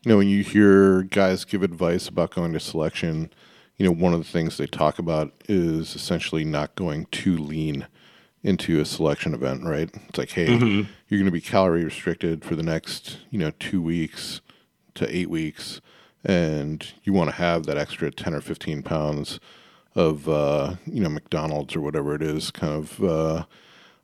[0.03, 3.31] you know, when you hear guys give advice about going to selection,
[3.77, 7.87] you know, one of the things they talk about is essentially not going too lean
[8.43, 9.89] into a selection event, right?
[10.09, 10.47] It's like, hey,
[11.07, 14.41] you're going to be calorie restricted for the next, you know, two weeks
[14.95, 15.79] to eight weeks,
[16.23, 19.39] and you want to have that extra 10 or 15 pounds
[19.95, 23.45] of, uh, you know, McDonald's or whatever it is kind of uh,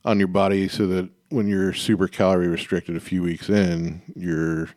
[0.06, 4.70] on your body so that when you're super calorie restricted a few weeks in, you're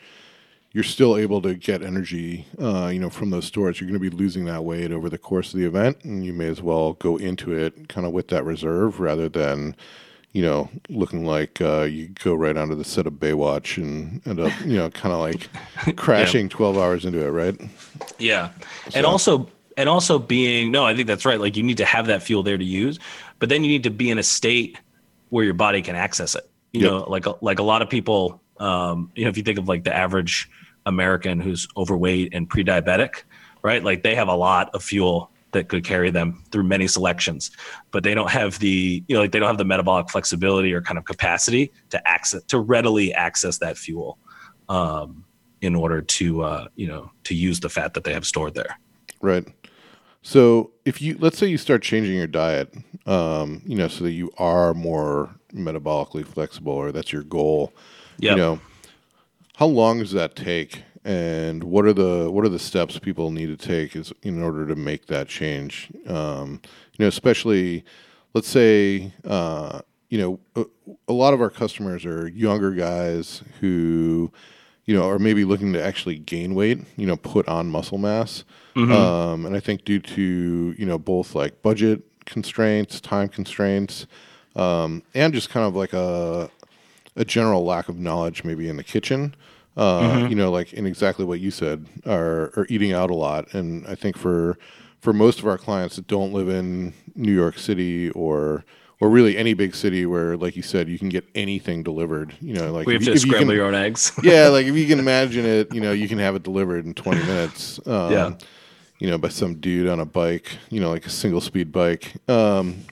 [0.73, 3.81] you're still able to get energy, uh, you know, from those stores.
[3.81, 6.33] You're going to be losing that weight over the course of the event, and you
[6.33, 9.75] may as well go into it kind of with that reserve rather than,
[10.33, 14.39] you know, looking like uh, you go right onto the set of Baywatch and end
[14.39, 15.49] up, you know, kind of like
[15.97, 17.61] crashing 12 hours into it, right?
[18.19, 18.51] Yeah.
[18.95, 21.41] And also and also being no, I think that's right.
[21.41, 22.99] Like you need to have that fuel there to use,
[23.41, 24.79] but then you need to be in a state
[25.31, 26.49] where your body can access it.
[26.73, 26.91] You Yep.
[26.91, 29.85] know, like like a lot of people um, you know, if you think of like
[29.85, 30.49] the average
[30.87, 33.25] American who's overweight and pre-diabetic,
[33.63, 33.83] right?
[33.83, 37.51] Like they have a lot of fuel that could carry them through many selections,
[37.91, 40.81] but they don't have the, you know, like they don't have the metabolic flexibility or
[40.81, 44.19] kind of capacity to access to readily access that fuel
[44.69, 45.25] um,
[45.61, 48.79] in order to, uh, you know, to use the fat that they have stored there.
[49.21, 49.47] Right.
[50.23, 52.73] So if you let's say you start changing your diet,
[53.07, 57.73] um, you know, so that you are more metabolically flexible, or that's your goal.
[58.21, 58.33] Yeah.
[58.33, 58.61] You know,
[59.57, 60.85] how long does that take?
[61.05, 64.67] and what are the what are the steps people need to take is in order
[64.67, 65.91] to make that change?
[66.07, 66.61] Um,
[66.97, 67.85] you know, especially
[68.35, 70.65] let's say uh, you know a,
[71.09, 74.31] a lot of our customers are younger guys who
[74.85, 78.45] you know are maybe looking to actually gain weight, you know, put on muscle mass,
[78.77, 84.07] um, and I think due to you know both like budget constraints, time constraints,
[84.55, 86.51] um, and just kind of like a
[87.21, 89.35] a general lack of knowledge maybe in the kitchen.
[89.77, 93.55] Uh, You know, like in exactly what you said, are, are eating out a lot,
[93.55, 94.59] and I think for
[95.01, 98.65] for most of our clients that don't live in New York City or
[99.03, 102.35] or really any big city where, like you said, you can get anything delivered.
[102.43, 104.13] You know, like We have if to you- if you scramble can- your own eggs.
[104.23, 106.93] yeah, like if you can imagine it, you know, you can have it delivered in
[106.93, 107.81] 20 minutes.
[107.87, 108.33] Um, Yeah.
[108.99, 112.13] You know, by some dude on a bike, you know, like a single speed bike.
[112.29, 112.85] Um,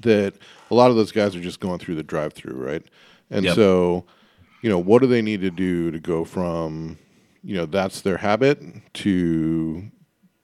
[0.00, 0.34] that
[0.70, 2.82] a lot of those guys are just going through the drive through, right?
[3.30, 3.54] And Yep.
[3.54, 4.04] so,
[4.62, 6.98] you know, what do they need to do to go from,
[7.42, 8.60] you know, that's their habit
[8.94, 9.90] to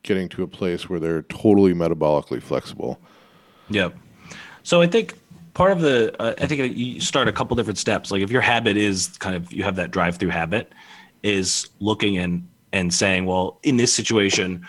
[0.02, 2.98] getting to a place where they're totally metabolically flexible?
[3.70, 3.96] Yep.
[4.62, 5.14] So I think
[5.54, 8.10] part of the uh, I think you start a couple different steps.
[8.10, 10.72] Like if your habit is kind of you have that drive-through habit,
[11.22, 14.66] is looking and and saying, well, in this situation,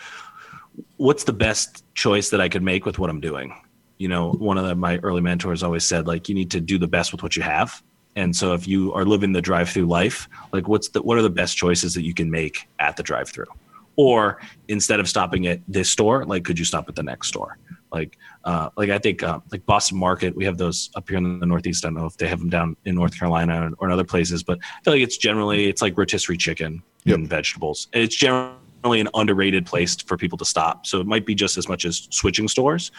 [0.98, 3.56] what's the best choice that I could make with what I'm doing?
[3.98, 6.78] You know, one of the, my early mentors always said like you need to do
[6.78, 7.82] the best with what you have.
[8.16, 11.30] And so if you are living the drive-through life, like what's the what are the
[11.30, 13.48] best choices that you can make at the drive-through?
[13.96, 17.58] Or instead of stopping at this store, like could you stop at the next store?
[17.92, 21.40] Like, uh, like I think uh, like Boston Market, we have those up here in
[21.40, 21.86] the Northeast.
[21.86, 24.04] I don't know if they have them down in North Carolina or, or in other
[24.04, 27.18] places, but I feel like it's generally it's like rotisserie chicken Yep.
[27.18, 27.88] and vegetables.
[27.94, 30.88] It's generally an underrated place for people to stop.
[30.88, 32.92] So it might be just as much as switching stores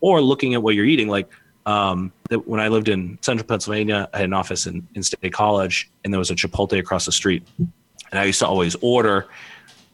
[0.00, 1.08] or looking at what you're eating.
[1.08, 1.28] Like
[1.70, 5.32] um, that when I lived in central Pennsylvania, I had an office in, in State
[5.32, 7.46] College, and there was a Chipotle across the street.
[7.58, 9.28] And I used to always order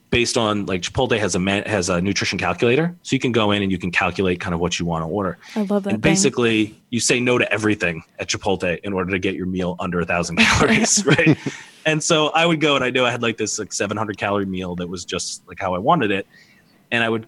[0.09, 3.51] based on like Chipotle has a man, has a nutrition calculator, so you can go
[3.51, 5.37] in and you can calculate kind of what you want to order.
[5.55, 5.93] I love that.
[5.93, 6.12] And thing.
[6.12, 10.01] basically, you say no to everything at Chipotle in order to get your meal under
[10.01, 11.37] a thousand calories, right?
[11.85, 14.47] And so I would go and I knew I had like this like 700 calorie
[14.47, 16.27] meal that was just like how I wanted it,
[16.91, 17.27] and I would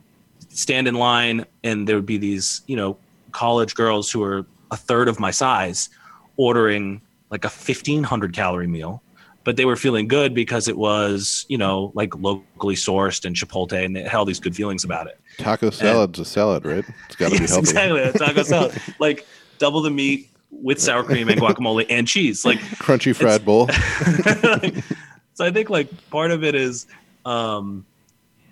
[0.49, 2.97] stand in line, and there would be these you know
[3.38, 5.88] college girls who are a third of my size
[6.37, 9.03] ordering like a 1500 calorie meal
[9.44, 13.85] but they were feeling good because it was you know like locally sourced and chipotle
[13.85, 16.85] and they had all these good feelings about it Taco salad's a salad, right?
[17.07, 17.70] It's got to yes, be healthy.
[17.70, 18.01] exactly.
[18.03, 18.83] A taco salad.
[18.98, 19.27] like
[19.59, 22.44] double the meat with sour cream and guacamole and cheese.
[22.44, 23.68] Like Crunchy fried bowl.
[25.35, 26.87] so I think like part of it is
[27.24, 27.87] um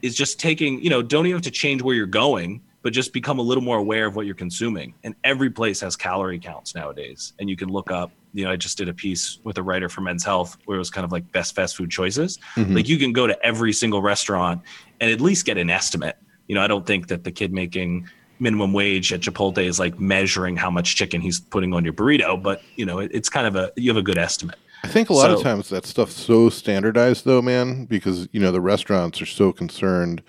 [0.02, 3.12] is just taking, you know, don't even have to change where you're going, but just
[3.12, 4.94] become a little more aware of what you're consuming.
[5.02, 7.32] And every place has calorie counts nowadays.
[7.40, 9.88] And you can look up, you know, I just did a piece with a writer
[9.88, 12.38] for Men's Health where it was kind of like best fast food choices.
[12.54, 12.76] Mm-hmm.
[12.76, 14.62] Like you can go to every single restaurant
[15.00, 16.16] and at least get an estimate.
[16.46, 19.98] You know, I don't think that the kid making minimum wage at Chipotle is like
[19.98, 23.48] measuring how much chicken he's putting on your burrito, but you know, it, it's kind
[23.48, 24.60] of a you have a good estimate.
[24.84, 28.52] I think a lot of times that stuff's so standardized, though, man, because you know
[28.52, 30.22] the restaurants are so concerned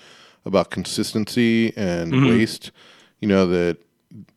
[0.47, 2.27] about consistency and Mm-hmm.
[2.29, 2.71] waste.
[3.21, 3.77] You know that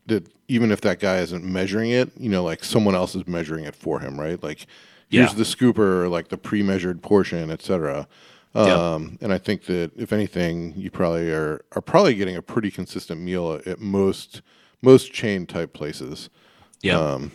[0.07, 3.65] that even if that guy isn't measuring it, you know, like someone else is measuring
[3.65, 4.43] it for him, right?
[4.43, 4.67] Like
[5.09, 5.35] here's Yeah.
[5.37, 8.09] the scooper, like the pre-measured portion, etc.
[8.55, 8.63] Yeah.
[8.95, 12.71] Um, and I think that if anything, you probably are are probably getting a pretty
[12.71, 14.43] consistent meal at, at most
[14.83, 16.31] most chain type places.
[16.83, 16.99] Yeah.
[16.99, 17.31] Um,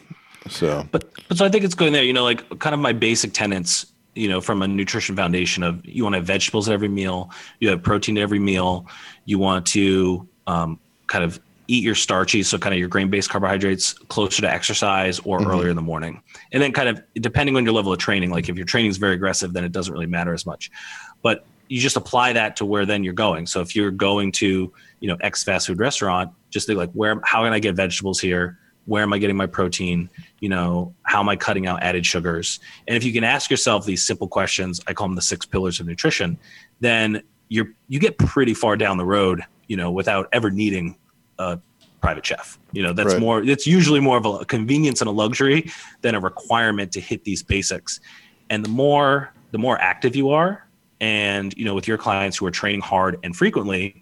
[0.49, 2.03] so But but so I think it's going there.
[2.03, 3.85] You know, like kind of my basic tenets.
[4.15, 7.31] You know, from a nutrition foundation of you want to have vegetables at every meal,
[7.59, 8.87] you have protein at every meal,
[9.25, 13.29] you want to um, kind of eat your starchy, so kind of your grain based
[13.29, 17.63] carbohydrates closer to exercise or earlier in the morning, and then kind of depending on
[17.63, 18.29] your level of training.
[18.29, 20.71] Like if your training is very aggressive, then it doesn't really matter as much.
[21.21, 23.47] But you just apply that to where then you're going.
[23.47, 27.19] So if you're going to you know X fast food restaurant, just think like where
[27.23, 28.59] how can I get vegetables here?
[28.85, 30.09] Where am I getting my protein?
[30.39, 32.59] You know, how am I cutting out added sugars?
[32.87, 35.79] And if you can ask yourself these simple questions, I call them the six pillars
[35.79, 36.37] of nutrition,
[36.79, 40.97] then you're you get pretty far down the road, you know, without ever needing
[41.39, 41.59] a
[42.01, 42.59] private chef.
[42.71, 43.19] You know, that's Right.
[43.19, 45.71] more it's usually more of a convenience and a luxury
[46.01, 47.99] than a requirement to hit these basics.
[48.49, 50.67] And the more the more active you are,
[51.01, 54.01] and you know, with your clients who are training hard and frequently,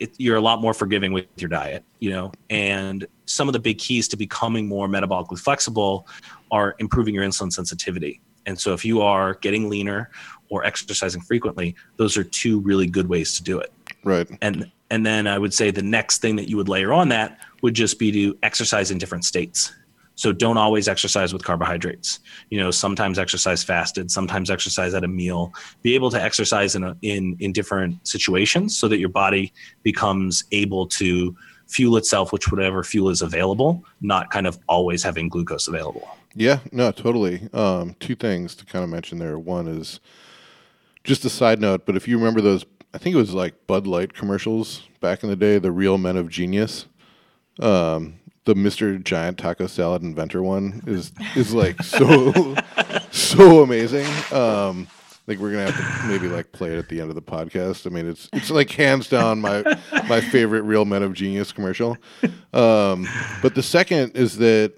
[0.00, 3.58] it, you're a lot more forgiving with your diet, you know, and some of the
[3.58, 6.06] big keys to becoming more metabolically flexible
[6.50, 8.20] are improving your insulin sensitivity.
[8.46, 10.10] And so if you are getting leaner
[10.48, 13.72] or exercising frequently, those are two really good ways to do it.
[14.04, 17.10] right, And and then I would say the next thing that you would layer on
[17.10, 19.74] that would just be to exercise in different states.
[20.18, 22.18] So don't always exercise with carbohydrates.
[22.50, 25.54] You know, sometimes exercise fasted, sometimes exercise at a meal.
[25.82, 29.52] Be able to exercise in a, in in different situations so that your body
[29.84, 31.36] becomes able to
[31.68, 36.08] fuel itself with whatever fuel is available, not kind of always having glucose available.
[36.34, 37.48] Yeah, no, totally.
[37.52, 39.38] Um, two things to kind of mention there.
[39.38, 40.00] One is
[41.04, 43.86] just a side note, but if you remember those, I think it was like Bud
[43.86, 46.86] Light commercials back in the day, the Real Men of Genius.
[47.60, 48.17] Um,
[48.48, 49.04] the Mr.
[49.04, 52.32] Giant Taco Salad Inventor one is is like so
[53.10, 54.06] so amazing.
[54.32, 57.14] Um, I think we're gonna have to maybe like play it at the end of
[57.14, 57.86] the podcast.
[57.86, 59.62] I mean, it's it's like hands down my
[60.08, 61.98] my favorite Real Men of Genius commercial.
[62.54, 63.06] Um,
[63.42, 64.72] but the second is that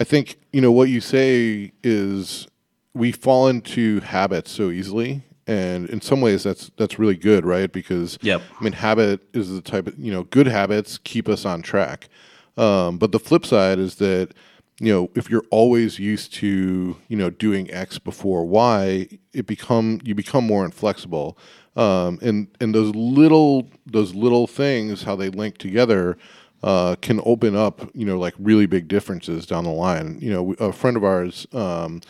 [0.00, 2.48] I think you know what you say is
[2.94, 7.70] we fall into habits so easily, and in some ways that's that's really good, right?
[7.70, 8.42] Because Yep.
[8.58, 12.08] I mean, habit is the type of you know good habits keep us on track.
[12.56, 14.32] Um, but the flip side is that
[14.80, 20.00] you know if you're always used to you know doing X before Y, it become
[20.04, 21.38] you become more inflexible.
[21.76, 26.16] Um, and and those little those little things how they link together
[26.62, 30.18] uh, can open up you know like really big differences down the line.
[30.20, 31.46] You know, a friend of ours.
[31.52, 32.00] Um,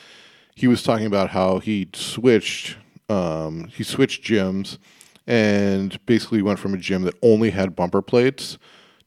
[0.57, 2.77] he was talking about how he switched
[3.09, 4.79] um, he switched gyms
[5.27, 8.59] and basically went from a gym that only had bumper plates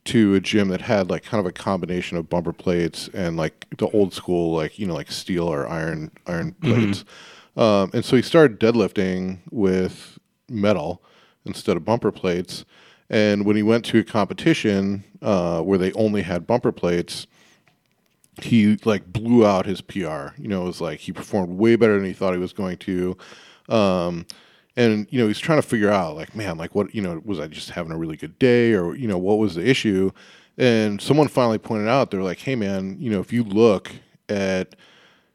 [0.08, 3.65] to a gym that had like kind of a combination of bumper plates and like
[3.78, 7.04] the old school like you know like steel or iron iron plates
[7.58, 10.17] um, and so he started deadlifting with
[10.50, 11.02] metal
[11.46, 12.63] instead of bumper plates
[13.10, 17.28] and when he went to a competition uh, where they only had bumper plates
[18.41, 20.30] he like blew out his PR.
[20.38, 22.78] You know, it was like he performed way better than he thought he was going
[22.78, 23.17] to.
[23.70, 24.26] Um,
[24.77, 27.39] and you know, he's trying to figure out like, man, like what, you know, was
[27.39, 30.11] I just having a really good day or, you know, what was the issue?
[30.57, 33.91] And someone finally pointed out, they're like, hey man, you know, if you look
[34.29, 34.75] at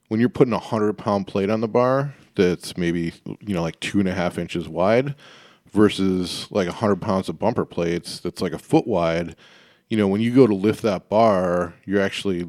[0.09, 3.78] when you're putting a hundred pound plate on the bar that's maybe, you know, like
[3.81, 5.16] two and a half inches wide
[5.72, 9.35] versus like a hundred pounds of bumper plates that's like a foot wide,
[9.88, 12.48] you know, when you go to lift that bar, you're actually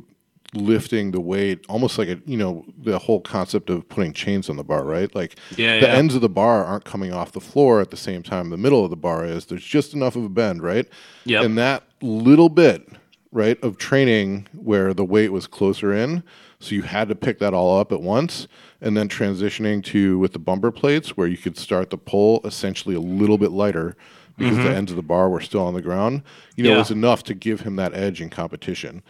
[0.53, 4.55] lifting the weight almost like a you know the whole concept of putting chains on
[4.55, 5.93] the bar right like Yeah, the yeah.
[5.93, 8.83] ends of the bar aren't coming off the floor at the same time the middle
[8.83, 10.87] of the bar is there's just enough of a bend right
[11.25, 11.43] Yep.
[11.45, 12.87] and that little bit
[13.31, 16.21] right of training where the weight was closer in
[16.59, 18.47] so you had to pick that all up at once
[18.79, 22.93] and then transitioning to with the bumper plates where you could start the pull essentially
[22.95, 23.95] a little bit lighter
[24.37, 26.21] because the ends of the bar were still on the ground
[26.55, 26.73] you know Mm-hmm.
[26.75, 26.79] Yeah.
[26.79, 29.01] was enough to give him that edge in competition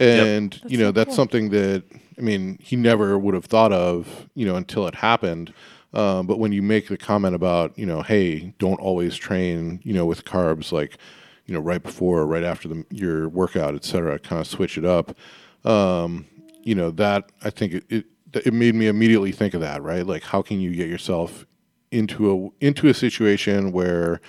[0.00, 1.84] and you know that's something that
[2.18, 5.52] i mean he never would have thought of you know until it happened.
[5.92, 9.92] Um, but when you make the comment about you know hey don't always train you
[9.92, 10.98] know with carbs like
[11.46, 14.78] you know right before or right after the, your workout et cetera kind of switch
[14.78, 15.16] it up.
[15.64, 16.26] Um,
[16.62, 20.06] you know that i think it, it it made me immediately think of that right?
[20.06, 21.46] Like how can you get yourself
[21.90, 24.20] into a into a situation where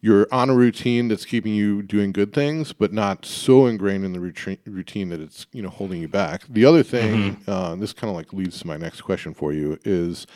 [0.00, 4.12] you're on a routine that's keeping you doing good things, but not so ingrained in
[4.12, 6.44] the routine routine that it's you know holding you back.
[6.48, 9.78] The other thing, uh, this kind of like leads to my next question for you
[9.84, 10.26] is,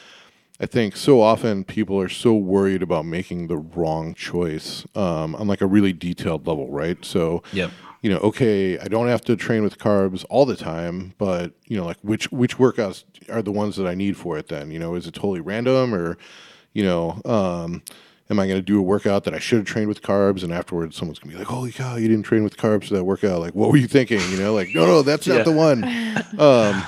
[0.60, 5.48] I think so often people are so worried about making the wrong choice um, on
[5.48, 7.02] like a really detailed level, right?
[7.04, 7.70] So Yep.
[8.02, 11.78] you know, okay, I don't have to train with carbs all the time, but you
[11.78, 14.48] know, like which which workouts are the ones that I need for it?
[14.48, 16.18] Then you know, is it totally random or
[16.74, 17.82] you know, um,
[18.30, 20.52] am I going to do a workout that I should have trained with carbs and
[20.52, 23.04] afterwards someone's going to be like, holy cow, you didn't train with carbs for that
[23.04, 23.40] workout?
[23.40, 24.20] Like, what were you thinking?
[24.30, 25.84] You know, like, no, no, that's not the one.
[26.38, 26.82] Um,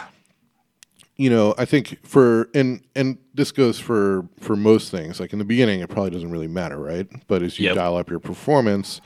[1.16, 5.18] you know, I think for and and this goes for for most things.
[5.18, 7.06] Like in the beginning, it probably doesn't really matter, right?
[7.26, 7.74] But as you Yep.
[7.76, 9.00] dial up your performance,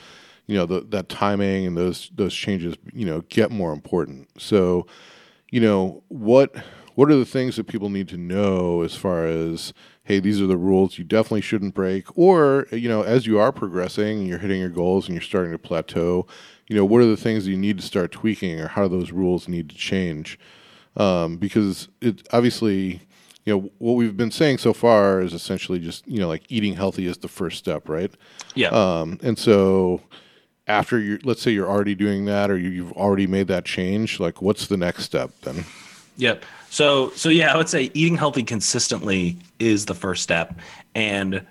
[0.46, 4.28] you know, the, that timing and those those changes, you know, get more important.
[4.40, 4.86] So,
[5.50, 6.56] you know, what
[6.96, 9.72] what are the things that people need to know as far as
[10.11, 13.53] hey, these are the rules you definitely shouldn't break, or you know, as you are
[13.53, 16.27] progressing and you're hitting your goals and you're starting to plateau,
[16.66, 18.99] you know, what are the things that you need to start tweaking, or how do
[18.99, 20.37] those rules need to change?
[20.96, 23.01] um, because it obviously
[23.44, 26.75] you know what we've been saying so far is essentially just you know like eating
[26.75, 28.11] healthy is the first step right
[28.57, 28.70] Yeah.
[28.70, 30.00] um, and so
[30.67, 34.19] after you let's say you're already doing that or you, you've already made that change
[34.19, 35.65] like what's the next step then
[36.17, 36.44] Yep.
[36.71, 40.58] So so yeah, I would say eating healthy consistently is the first step,
[40.94, 41.44] and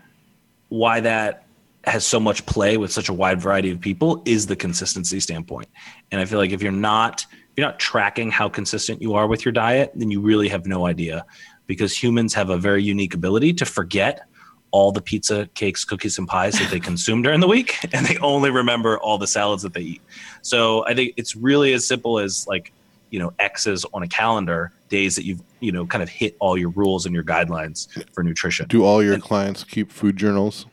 [0.69, 1.43] why that
[1.83, 5.67] has so much play with such a wide variety of people is the consistency standpoint.
[6.11, 9.27] And I feel like if you're not if you're not tracking how consistent you are
[9.27, 11.25] with your diet, then you really have no idea,
[11.67, 14.25] because humans have a very unique ability to forget
[14.71, 18.17] all the pizza, cakes, cookies, and pies that they consume during the week, and they
[18.19, 20.01] only remember all the salads that they eat.
[20.43, 22.71] So I think it's really as simple as like
[23.09, 26.57] you know x's on a calendar days that you've you know kind of hit all
[26.57, 28.67] your rules and your guidelines for nutrition.
[28.67, 30.65] Do all your clients keep food journals,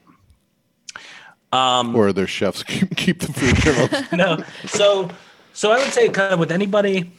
[1.52, 4.12] um or their chefs keep, keep the food journals?
[4.12, 4.44] no.
[4.66, 5.10] So
[5.56, 7.10] so i would say kind of with anybody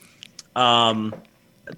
[0.56, 1.14] um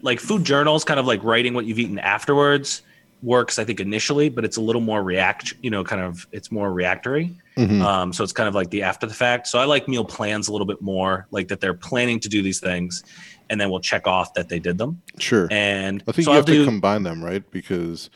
[0.02, 2.84] like food journals kind of like writing what you've eaten afterwards
[3.22, 6.52] works i think initially but it's a little more react you know kind of it's
[6.52, 7.82] more reactory Mhm.
[7.82, 10.48] um, so it's kind of like the after the fact so i like meal plans
[10.48, 13.04] a little bit more like that they're planning to do these things
[13.50, 15.48] and then we'll check off that they did them Sure.
[15.52, 17.44] and I think so you I'll have to combine them, right?
[17.52, 18.10] Because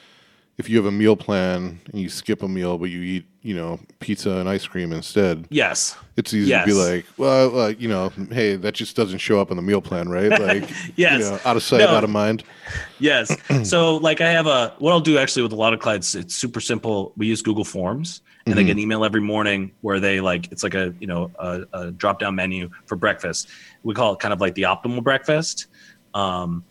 [0.57, 3.55] if you have a meal plan and you skip a meal, but you eat, you
[3.55, 7.87] know, pizza and ice cream instead, yes it's easy to be like, well, uh, you
[7.89, 10.29] know, hey, that just doesn't show up in the meal plan, right?
[10.39, 11.21] Like, Yes.
[11.23, 11.87] you know, out of sight, No.
[11.87, 12.43] out of mind.
[12.99, 13.35] Yes.
[13.67, 16.35] so like I have a what I'll do actually with a lot of clients, it's
[16.35, 17.13] super simple.
[17.17, 20.63] We use Google Forms and they get an email every morning where they like it's
[20.63, 23.49] like a you know a, a drop down menu for breakfast.
[23.83, 25.67] We call it kind of like the optimal breakfast,
[26.13, 26.63] um,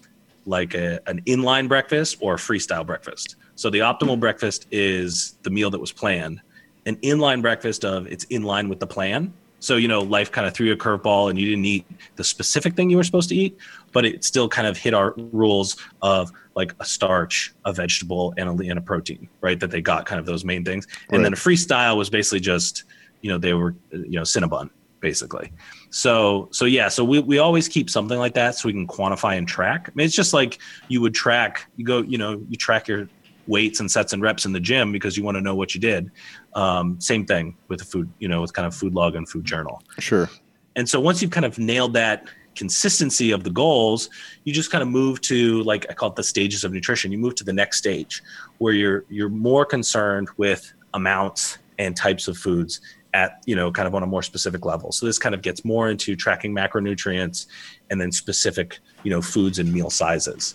[0.47, 3.37] like a, an inline breakfast or a freestyle breakfast.
[3.55, 6.41] So the optimal breakfast is the meal that was planned.
[6.87, 9.33] An inline breakfast of it's in line with the plan.
[9.61, 11.87] So you know life kind of threw you a curveball and you didn't eat
[12.17, 13.57] the specific thing you were supposed to eat,
[13.93, 18.49] but it still kind of hit our rules of like a starch, a vegetable, and
[18.61, 19.59] a, and a protein, right?
[19.61, 20.87] That they got kind of those main things.
[21.11, 22.85] And then a freestyle was basically just,
[23.21, 25.53] you know, they were, you know, Cinnabon, basically.
[25.91, 29.39] So, so yeah, so we, we always keep something like that so we can quantify
[29.39, 29.89] and track.
[29.89, 33.09] I mean, it's just like you would track, you go, you know, you track your
[33.47, 35.81] weights and sets and reps in the gym because you want to know what you
[35.81, 36.11] did.
[36.55, 39.45] Um, same thing with the food, you know, with kind of food log and food
[39.45, 39.83] journal.
[39.99, 40.29] Sure.
[40.77, 44.11] And so once you've kind of nailed that consistency of the goals,
[44.45, 47.13] you just kind of move to like I call it the stages of nutrition.
[47.13, 48.23] You move to the next stage
[48.59, 52.81] where you're you're more concerned with amounts and types of foods
[53.15, 54.93] at you know kind of on a more specific level.
[54.93, 57.47] So this kind of gets more into tracking macronutrients
[57.91, 60.55] and then specific you know foods and meal sizes.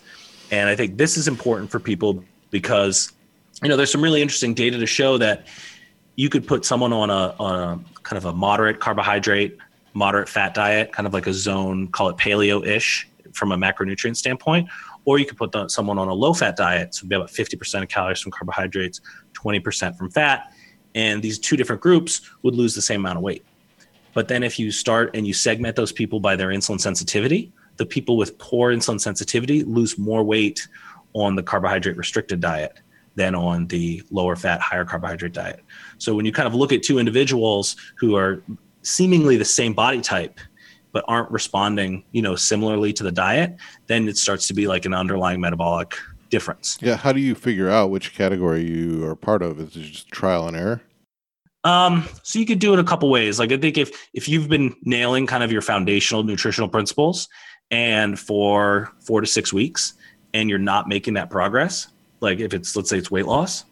[0.52, 3.12] And I think this is important for people because
[3.62, 5.48] you know there's some really interesting data to show that
[6.16, 9.58] you could put someone on a on a kind of a moderate carbohydrate
[9.98, 14.16] moderate fat diet, kind of like a zone, call it paleo ish from a macronutrient
[14.16, 14.70] standpoint.
[15.06, 17.30] Or you could put the, someone on a low fat diet, so it'd be about
[17.30, 19.02] 50% of calories from carbohydrates,
[19.34, 20.54] 20% from fat.
[20.94, 23.44] And these two different groups would lose the same amount of weight.
[24.14, 27.86] But then if you start and you segment those people by their insulin sensitivity, the
[27.86, 30.68] people with poor insulin sensitivity lose more weight
[31.14, 32.80] on the carbohydrate restricted diet
[33.16, 35.62] than on the lower fat, higher carbohydrate diet.
[35.98, 38.44] So when you kind of look at two individuals who are
[38.84, 40.40] seemingly the same body type
[40.94, 44.86] but aren't responding you know similarly to the diet then it starts to be like
[44.86, 45.96] an underlying metabolic
[46.30, 46.96] difference Yeah.
[46.96, 49.60] How do you figure out which category you are part of?
[49.60, 50.82] Is it just trial and error?
[51.64, 54.48] um so you could do it a couple ways like i think if if you've
[54.48, 57.28] been nailing kind of your foundational nutritional principles
[57.72, 59.96] and for 4 to 6 weeks
[60.38, 61.88] and you're not making that progress
[62.22, 63.66] like if it's let's say it's weight loss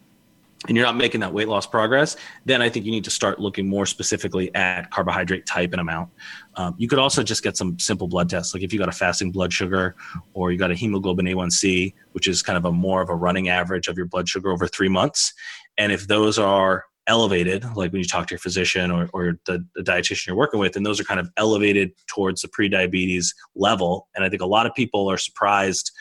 [0.68, 3.40] and you're not making that weight loss progress, then I think you need to start
[3.40, 6.10] looking more specifically at carbohydrate type and amount.
[6.56, 8.94] Um, you could also just get some simple blood tests, like if you got a
[8.94, 9.96] fasting blood sugar
[10.34, 13.50] or you got a hemoglobin A1C, which is kind of a more of a running
[13.50, 15.34] average of your blood sugar over three months.
[15.78, 19.64] And if those are elevated, like when you talk to your physician or, or the,
[19.76, 24.08] the dietitian you're working with, and those are kind of elevated towards the pre-diabetes level.
[24.16, 25.92] And I think a lot of people are surprised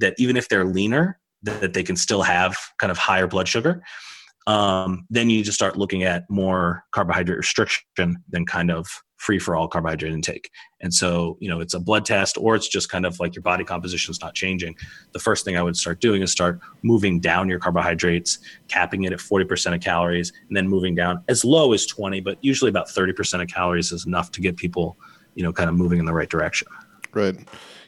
[0.00, 3.82] that even if they're leaner, that they can still have kind of higher blood sugar.
[4.46, 8.88] Um, then you need to start looking at more carbohydrate restriction than kind of
[9.20, 10.50] free for all carbohydrate intake.
[10.80, 13.42] And so, you know, it's a blood test or it's just kind of like your
[13.42, 14.74] body composition is not changing.
[15.12, 18.38] The first thing I would start doing is start moving down your carbohydrates,
[18.68, 22.38] capping it at 40% of calories, and then moving down as low as 20, but
[22.40, 24.96] usually about 30% of calories is enough to get people,
[25.34, 26.66] you know, kind of moving in the right direction.
[27.12, 27.36] Right.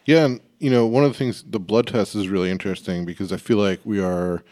[0.05, 3.33] Yeah, and you know, one of the things the blood test is really interesting because
[3.33, 4.43] I feel like we are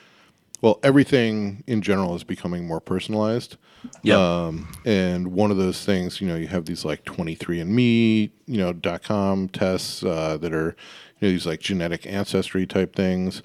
[0.61, 3.57] well, everything in general is becoming more personalized.
[4.03, 4.19] Yep.
[4.19, 8.73] Um, and one of those things, you know, you have these like 23andme, you know,
[8.73, 10.77] dot com tests uh, that are,
[11.19, 13.43] you know, these like genetic ancestry type things.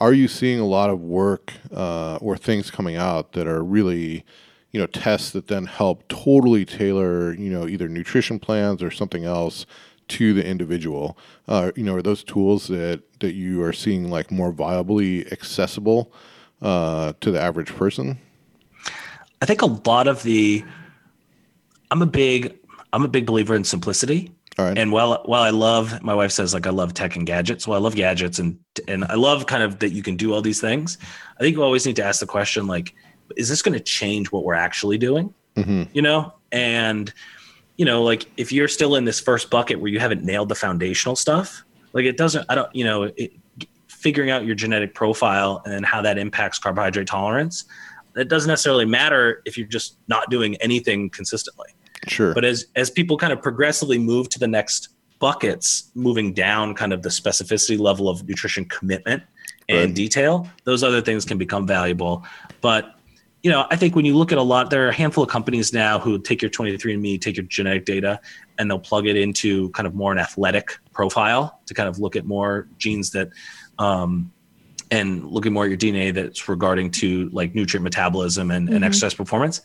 [0.00, 4.24] Are you seeing a lot of work uh, or things coming out that are really,
[4.72, 9.24] you know, tests that then help totally tailor, you know, either nutrition plans or something
[9.24, 9.66] else
[10.08, 11.18] to the individual?
[11.48, 16.12] Uh, you know, are those tools that that you are seeing like more viably accessible
[16.62, 18.18] uh, to the average person?
[19.42, 20.64] I think a lot of the
[21.90, 22.58] I'm a big
[22.92, 24.30] I'm a big believer in simplicity.
[24.58, 24.78] All right.
[24.78, 27.66] And while while I love my wife says like I love tech and gadgets.
[27.68, 30.40] Well, I love gadgets and and I love kind of that you can do all
[30.40, 30.98] these things.
[31.38, 32.94] I think you always need to ask the question like
[33.36, 35.34] is this going to change what we're actually doing?
[35.56, 35.88] Mhm.
[35.92, 36.32] You know?
[36.52, 37.12] And
[37.76, 40.54] you know, like if you're still in this first bucket where you haven't nailed the
[40.54, 41.62] foundational stuff,
[41.92, 43.32] like it doesn't, I don't, you know, it,
[43.88, 47.64] figuring out your genetic profile and how that impacts carbohydrate tolerance,
[48.14, 51.68] it doesn't necessarily matter if you're just not doing anything consistently.
[52.06, 52.32] Sure.
[52.32, 56.92] But as as people kind of progressively move to the next buckets, moving down kind
[56.92, 59.22] of the specificity level of nutrition commitment
[59.68, 59.94] and Right.
[59.94, 62.24] detail, those other things can become valuable.
[62.60, 62.95] But
[63.46, 65.30] you know, I think when you look at a lot, there are a handful of
[65.30, 68.20] companies now who take your 23andMe, take your genetic data,
[68.58, 72.16] and they'll plug it into kind of more an athletic profile to kind of look
[72.16, 73.28] at more genes that,
[73.78, 74.32] um,
[74.90, 79.14] and looking more at your DNA that's regarding to like nutrient metabolism and, and exercise
[79.14, 79.60] performance.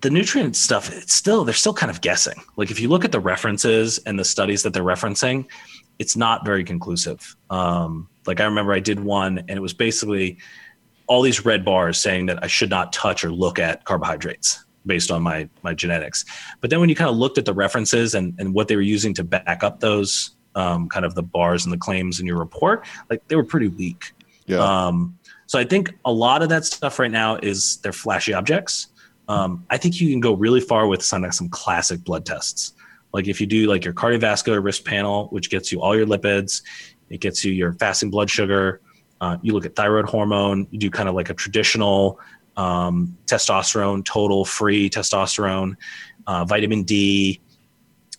[0.00, 2.42] The nutrient stuff it's still they're still kind of guessing.
[2.56, 5.46] Like if you look at the references and the studies that they're referencing
[6.00, 7.36] it's not very conclusive.
[7.50, 10.38] Um, like i remember i did one and it was basically
[11.08, 15.10] all these red bars saying that i should not touch or look at carbohydrates based
[15.10, 16.24] on my my genetics
[16.60, 18.82] but then when you kind of looked at the references and, and what they were
[18.82, 22.38] using to back up those um, kind of the bars and the claims in your
[22.38, 24.12] report like they were pretty weak
[24.46, 24.58] yeah.
[24.58, 28.88] um, so I think a lot of that stuff right now is they're flashy objects.
[29.28, 32.74] Um, I think you can go really far with some like some classic blood tests.
[33.14, 36.62] Like if you do like your cardiovascular risk panel, which gets you all your lipids,
[37.08, 38.82] it gets you your fasting blood sugar.
[39.20, 40.66] Uh, you look at thyroid hormone.
[40.70, 42.20] You do kind of like a traditional
[42.56, 45.76] um, testosterone, total free testosterone,
[46.26, 47.40] uh, vitamin D,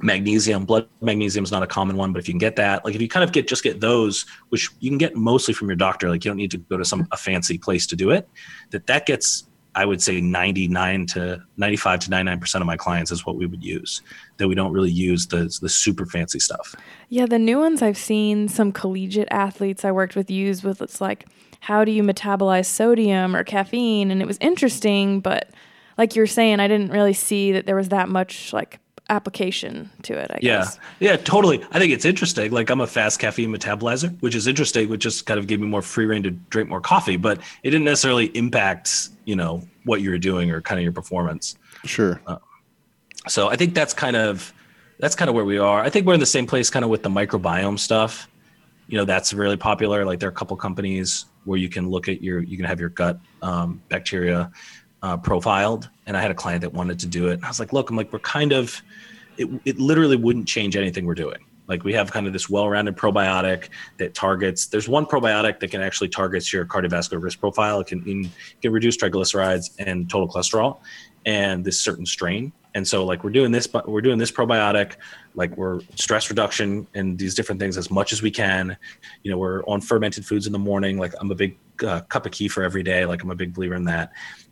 [0.01, 2.95] magnesium blood magnesium is not a common one but if you can get that like
[2.95, 5.75] if you kind of get just get those which you can get mostly from your
[5.75, 8.29] doctor like you don't need to go to some a fancy place to do it
[8.69, 9.48] that that gets
[9.79, 13.63] i would say 99 to 95 to 99% of my clients is what we would
[13.63, 14.01] use
[14.39, 16.75] that we don't really use the the super fancy stuff.
[17.09, 20.99] Yeah, the new ones I've seen some collegiate athletes I worked with use with it's
[20.99, 21.27] like
[21.61, 24.11] how do you metabolize sodium or caffeine?
[24.11, 25.49] And it was interesting, but
[25.97, 28.79] like you're saying, I didn't really see that there was that much like
[29.09, 30.79] application to it, I yeah guess.
[30.99, 34.87] yeah totally i think it's interesting like i'm a fast caffeine metabolizer which is interesting
[34.87, 37.71] which just kind of gave me more free reign to drink more coffee but it
[37.71, 42.21] didn't necessarily impact you know what you were doing or kind of your performance sure.
[43.27, 44.53] So I think that's kind of
[44.99, 45.81] that's kind of where we are.
[45.81, 48.27] I think we're in the same place kind of with the microbiome stuff.
[48.87, 50.05] You know, that's really popular.
[50.05, 52.79] Like there are a couple companies where you can look at your you can have
[52.79, 54.51] your gut um, bacteria
[55.01, 55.89] uh, profiled.
[56.05, 57.35] And I had a client that wanted to do it.
[57.35, 58.81] And I was like, look, I'm like, we're kind of
[59.37, 61.39] it, it literally wouldn't change anything we're doing.
[61.67, 64.67] Like we have kind of this well-rounded probiotic that targets.
[64.67, 67.79] There's one probiotic that can actually targets your cardiovascular risk profile.
[67.79, 68.29] It can, in,
[68.61, 70.79] can reduce triglycerides and total cholesterol,
[71.25, 72.51] and this certain strain.
[72.75, 74.95] And so, like we're doing this, but we're doing this probiotic.
[75.35, 78.75] Like we're stress reduction and these different things as much as we can.
[79.23, 80.97] You know, we're on fermented foods in the morning.
[80.97, 83.05] Like I'm a big uh, cup of kefir every day.
[83.05, 84.11] Like I'm a big believer in that.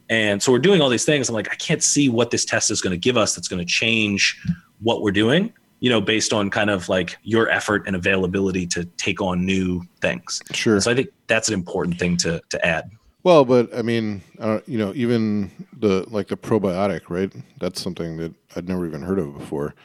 [0.09, 1.29] And so we're doing all these things.
[1.29, 3.59] I'm like, I can't see what this test is going to give us that's going
[3.59, 4.41] to change
[4.79, 8.85] what we're doing you know, based on kind of like your effort and availability to
[8.97, 10.41] take on new things.
[10.51, 10.81] Sure.
[10.81, 12.89] So I think that's an important thing to to add.
[13.23, 17.31] Well, but I mean, uh, you know, even the like the probiotic, right?
[17.59, 19.75] That's something that I'd never even heard of before.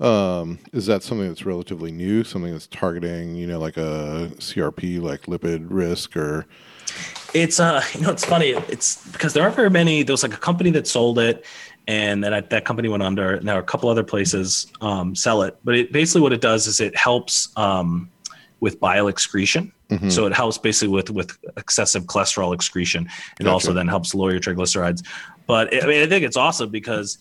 [0.00, 2.24] Um, is that something that's relatively new?
[2.24, 6.46] Something that's targeting, you know, like a CRP, like lipid risk, or
[7.36, 8.50] It's uh, you know, it's funny.
[8.50, 10.02] It's because there aren't very many.
[10.02, 11.44] There was like a company that sold it,
[11.86, 13.34] and then I, that company went under.
[13.34, 16.40] And there are a couple other places um, sell it, but it basically what it
[16.40, 18.10] does is it helps um,
[18.60, 19.72] with bile excretion.
[20.08, 23.04] So it helps basically with with excessive cholesterol excretion.
[23.38, 23.52] It Gotcha.
[23.52, 25.06] also then helps lower your triglycerides.
[25.46, 27.18] But I mean, I think it's awesome because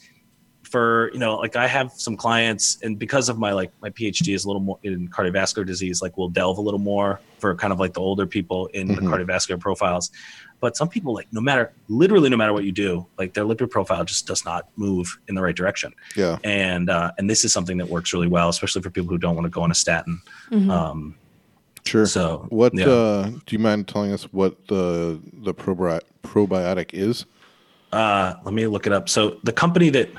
[0.66, 4.34] for you know like i have some clients and because of my like my phd
[4.34, 7.72] is a little more in cardiovascular disease like we'll delve a little more for kind
[7.72, 9.08] of like the older people in the Mhm.
[9.10, 10.12] cardiovascular profiles
[10.60, 13.70] but some people like no matter literally no matter what you do like their lipid
[13.70, 17.54] profile just does not move in the right direction yeah, and uh, and this is
[17.54, 19.76] something that works really well especially for people who don't want to go on a
[19.76, 20.20] statin
[20.70, 21.16] um,
[21.86, 22.06] sure.
[22.06, 22.88] so what yeah.
[22.88, 27.26] uh, do you mind telling us what the the probi- probiotic is?
[27.92, 29.08] uh, let me look it up.
[29.08, 30.10] So the company that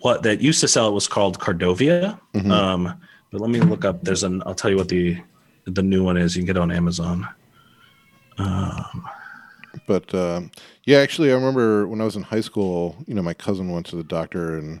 [0.00, 2.18] what that used to sell it was called Cardioviva.
[2.34, 2.50] Mm-hmm.
[2.50, 4.02] Um, but let me look up.
[4.02, 4.42] There's an.
[4.46, 5.18] I'll tell you what the
[5.64, 6.36] the new one is.
[6.36, 7.28] You can get it on Amazon.
[9.86, 10.50] But um,
[10.84, 12.96] yeah, actually, I remember when I was in high school.
[13.06, 14.80] You know, my cousin went to the doctor and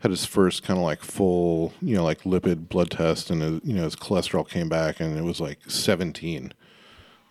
[0.00, 3.60] had his first kind of like full, you know, like lipid blood test, and his,
[3.64, 6.52] you know his cholesterol came back, and it was like seventeen.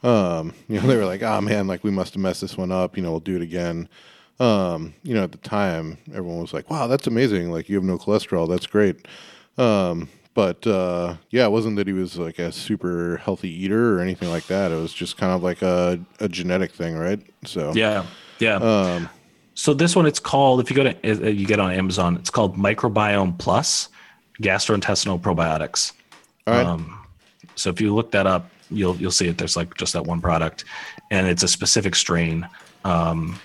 [0.04, 2.72] Um, you know, they were like, "Oh man, like we must have messed this one
[2.72, 2.98] up.
[2.98, 3.90] You know, we'll do it again."
[4.40, 7.52] Um, you know, at the time, everyone was like, "Wow, that's amazing!
[7.52, 8.48] Like you have no cholesterol.
[8.48, 9.06] That's great."
[9.58, 14.00] Um, but uh, yeah, it wasn't that he was like a super healthy eater or
[14.00, 14.72] anything like that.
[14.72, 17.20] It was just kind of like a, a genetic thing, right?
[17.46, 18.06] So Yeah,
[18.40, 18.56] yeah.
[18.56, 19.10] um,
[19.56, 20.62] So this one, it's called.
[20.62, 23.90] If you go to uh, you get on Amazon, it's called Microbiome Plus
[24.42, 25.92] Gastrointestinal Probiotics.
[26.48, 26.66] All right.
[26.66, 26.96] Um,
[27.56, 29.38] so if you look that up, you'll you'll see it.
[29.38, 30.64] There's like just that one product,
[31.12, 32.48] and it's a specific strain.
[32.86, 33.38] Um,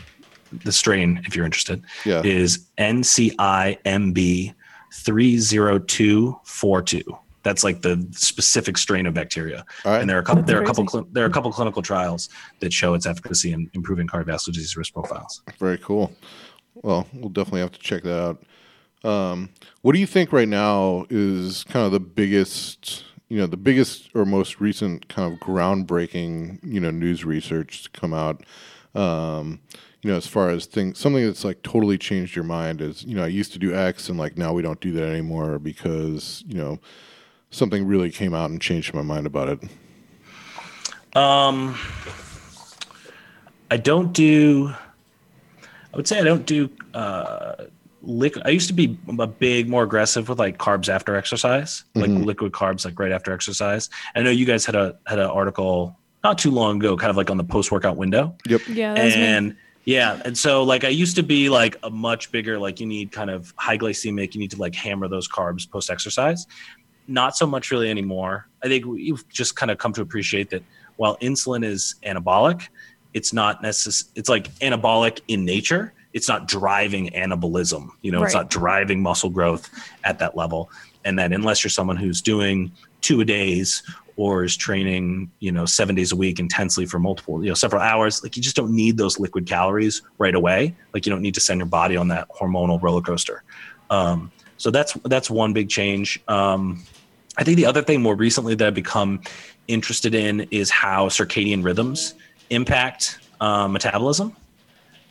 [0.65, 2.23] the strain, if you're interested, Yeah.
[2.25, 4.55] is NCIMB
[4.93, 7.03] three zero two four two.
[7.43, 9.67] That's like the specific strain of bacteria.
[9.85, 10.01] All right.
[10.01, 10.43] And there are a couple.
[10.43, 10.89] That's There are a couple.
[10.89, 12.29] Cl- there are a couple clinical trials
[12.61, 15.43] that show its efficacy in improving cardiovascular disease risk profiles.
[15.59, 16.11] Very cool.
[16.75, 18.45] Well, we'll definitely have to check that out.
[19.09, 19.51] Um,
[19.83, 24.09] what do you think right now is kind of the biggest, you know, the biggest
[24.15, 28.43] or most recent kind of groundbreaking, you know, news research to come out?
[28.95, 29.61] Um,
[30.05, 33.17] you know, as far as things, something that's like totally changed your mind is, you
[33.17, 36.45] know, I used to do X and like now we don't do that anymore because,
[36.47, 36.79] you know,
[37.51, 39.61] something really came out and changed my mind about it.
[41.17, 41.79] Um,
[43.71, 44.75] I don't do.
[45.95, 47.65] I would say I don't do uh,
[48.03, 48.45] liquid.
[48.47, 52.53] I used to be a big, more aggressive with like carbs after exercise, like liquid
[52.53, 53.89] carbs, like right after exercise.
[54.15, 57.17] I know you guys had a had an article not too long ago, kind of
[57.17, 58.61] like on the post workout window, Yep.
[58.69, 59.23] Yeah, that was me.
[59.23, 62.87] and yeah, and so like I used to be like a much bigger, like you
[62.87, 66.47] need kind of high glycemic, you need to like hammer those carbs post exercise.
[67.07, 68.49] Not so much really anymore.
[68.63, 70.63] I think we've just kind of come to appreciate that
[70.97, 72.69] while insulin is anabolic,
[73.13, 74.11] it's not necessary.
[74.15, 75.93] It's like anabolic in nature.
[76.15, 77.89] It's not driving anabolism.
[78.01, 79.69] You know, it's not driving muscle growth
[80.05, 80.71] at that level.
[81.05, 83.83] And that unless you're someone who's doing two a days
[84.17, 87.83] or is training, you know, seven days a week intensely for multiple, you know, several
[87.83, 90.75] hours, like you just don't need those liquid calories right away.
[90.93, 93.43] Like you don't need to send your body on that hormonal roller coaster.
[93.91, 96.23] Um, so that's that's one big change.
[96.29, 96.85] Um,
[97.37, 99.21] I think the other thing more recently that I've become
[99.67, 102.15] interested in is how circadian rhythms
[102.51, 104.37] impact uh, metabolism.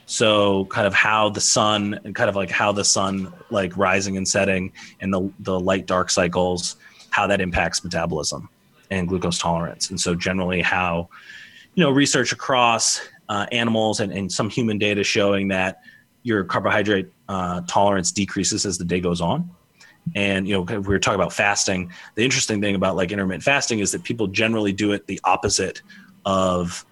[0.06, 4.16] So kind of how the sun and kind of like how the sun like rising
[4.16, 6.78] and setting and the the light dark cycles,
[7.10, 8.50] how that impacts metabolism
[8.98, 9.90] and glucose tolerance.
[9.90, 11.10] And so generally how
[11.76, 15.82] you know research across uh, animals and, and some human data showing that
[16.24, 19.50] your carbohydrate uh, tolerance decreases as the day goes on
[20.16, 23.80] and you know we were talking about fasting the interesting thing about like intermittent fasting
[23.80, 25.82] is that people generally do it the opposite
[26.26, 26.86] of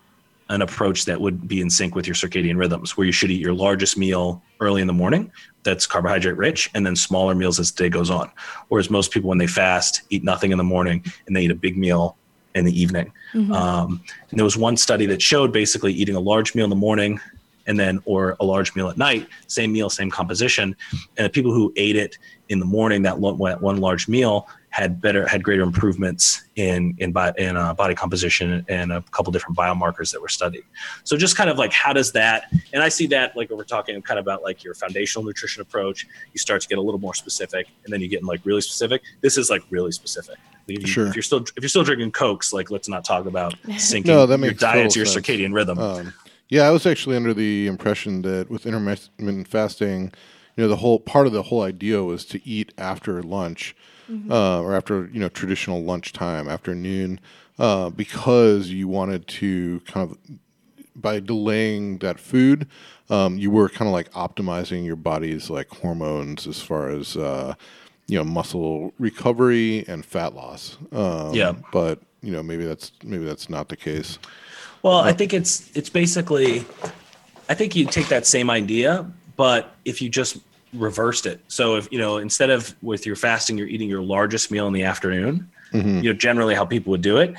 [0.52, 3.40] an approach that would be in sync with your circadian rhythms where you should eat
[3.40, 5.32] your largest meal early in the morning
[5.64, 8.30] that's carbohydrate rich and then smaller meals as the day goes on.
[8.68, 11.56] Whereas most people when they fast eat nothing in the morning and they eat a
[11.56, 12.18] big meal
[12.54, 13.14] in the evening.
[13.54, 16.76] Um, and there was one study that showed basically eating a large meal in the
[16.76, 17.18] morning
[17.66, 20.76] and then or a large meal at night same meal same composition.
[21.16, 22.18] And the people who ate it
[22.50, 27.34] in the morning that one large meal had better had greater improvements in in, bi-
[27.38, 30.64] in uh, body composition and a couple different biomarkers that were studied.
[31.04, 33.66] So just kind of like how does that and i see that like when we're
[33.66, 36.08] talking kind of about like your foundational nutrition approach.
[36.34, 38.62] You start to get a little more specific and then you get in like really
[38.62, 39.02] specific.
[39.22, 40.38] This is like really specific.
[40.68, 41.08] If, you, Sure.
[41.08, 44.26] if you're still if you're still drinking cokes like let's not talk about syncing No,
[44.26, 45.26] that your makes diet total to your sense.
[45.28, 45.80] circadian rhythm.
[45.80, 46.14] Um,
[46.48, 50.14] yeah, I was actually under the impression that with intermittent fasting,
[50.56, 53.76] you know, the whole part of the whole idea was to eat after lunch
[54.30, 57.20] uh, or after you know traditional lunchtime, after noon,
[57.60, 60.18] uh, because you wanted to kind of
[60.96, 62.68] by delaying that food,
[63.10, 67.54] um, you were kind of like optimizing your body's like hormones as far as uh,
[68.08, 70.78] you know muscle recovery and fat loss.
[70.92, 71.54] Um, Yeah.
[71.72, 74.20] but you know maybe that's maybe that's not the case.
[74.84, 76.66] Well, I think it's it's basically,
[77.48, 79.06] I think you take that same idea,
[79.36, 80.38] but if you just
[80.74, 81.42] reversed it.
[81.48, 84.74] So if you know instead of with your fasting, you're eating your largest meal in
[84.74, 85.50] the afternoon.
[85.74, 87.34] You know, generally how people would do it.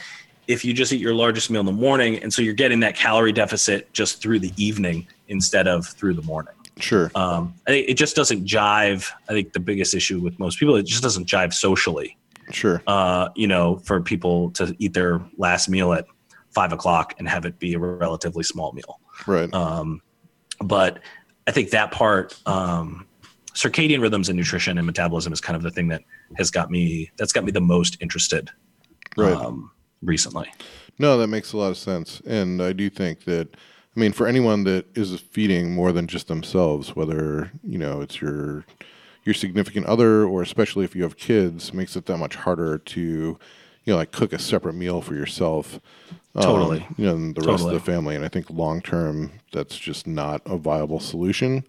[0.49, 2.97] If you just eat your largest meal in the morning, and so you're getting that
[2.97, 6.55] calorie deficit just through the evening instead of through the morning.
[6.79, 7.11] Sure.
[7.15, 9.11] Um, I think it just doesn't jive.
[9.29, 12.17] I think the biggest issue with most people, it just doesn't jive socially
[12.51, 12.83] Sure.
[12.87, 16.07] uh, you know, for people to eat their last meal at
[16.51, 18.99] five o'clock and have it be a relatively small meal.
[19.27, 19.53] right.
[19.53, 20.01] Um,
[20.61, 21.01] but
[21.47, 23.07] I think that part, um,
[23.55, 26.03] circadian rhythms and nutrition and metabolism is kind of the thing that
[26.37, 28.51] has got me, that's got me the most interested
[29.17, 29.33] right.
[29.33, 29.71] um,
[30.03, 30.53] recently.
[30.99, 32.21] no, that makes a lot of sense.
[32.27, 33.49] And I do think that,
[33.97, 38.21] I mean, for anyone that is feeding more than just themselves, whether, you know, it's
[38.21, 38.65] your,
[39.25, 43.01] your significant other, or especially if you have kids, makes it that much harder to,
[43.85, 45.81] you know, like cook a separate meal for yourself.
[46.35, 46.87] um, Totally.
[46.97, 48.17] you know, and the rest of the family.
[48.17, 51.65] And I think long term, that's just not a viable solution.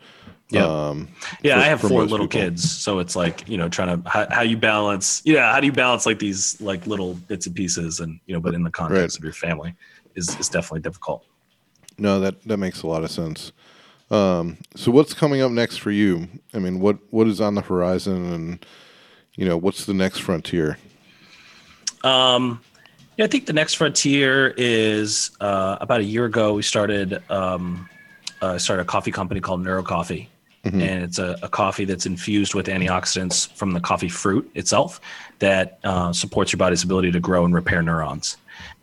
[0.53, 0.65] Yeah.
[0.65, 1.07] Um,
[1.41, 2.41] Yeah, for- I have four little people.
[2.49, 5.21] kids, so it's like you know trying to how, how you balance.
[5.25, 8.39] Yeah, how do you balance like these like little bits and pieces, and you know,
[8.39, 9.19] but in the context Right.
[9.19, 9.73] of your family
[10.15, 11.25] is is definitely difficult.
[11.97, 13.51] No, that that makes a lot of sense.
[14.11, 16.27] Um, so what's coming up next for you?
[16.53, 18.65] I mean, what what is on the horizon, and
[19.35, 20.77] you know, what's the next frontier?
[22.03, 22.61] Um,
[23.17, 26.53] yeah, I think the next frontier is uh, about a year ago.
[26.53, 27.89] We started um,
[28.41, 30.29] uh, started a coffee company called Neuro Coffee,
[30.63, 35.01] and it's a, a coffee that's infused with antioxidants from the coffee fruit itself
[35.39, 38.37] that uh, supports your body's ability to grow and repair neurons.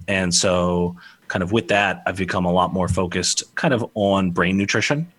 [0.06, 0.96] And so,
[1.28, 5.10] kind of with that, I've become a lot more focused, kind of on brain nutrition.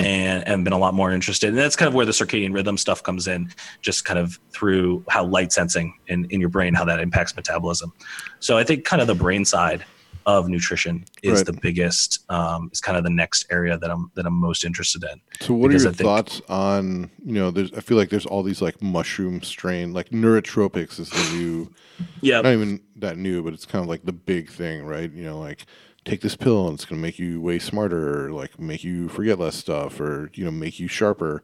[0.00, 1.50] And, and been a lot more interested.
[1.50, 5.04] And that's kind of where the circadian rhythm stuff comes in, just kind of through
[5.08, 7.92] how light sensing in, in your brain, how that impacts metabolism.
[8.40, 9.84] So I think kind of the brain side
[10.28, 11.46] of nutrition is Right.
[11.46, 15.02] the biggest, um, is kind of the next area that I'm that I'm most interested
[15.02, 15.20] in.
[15.40, 17.50] So what are your think- thoughts on you know?
[17.50, 21.72] There's I feel like there's all these like mushroom strain, like neurotropics is the new.
[22.20, 25.10] Yeah, not even that new, but it's kind of like the big thing, right?
[25.10, 25.64] You know, like
[26.04, 29.08] take this pill and it's going to make you way smarter, or like make you
[29.08, 31.42] forget less stuff, or you know, make you sharper,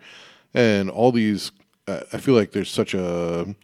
[0.53, 1.53] and all these.
[1.89, 3.55] Uh, I feel like there's such a.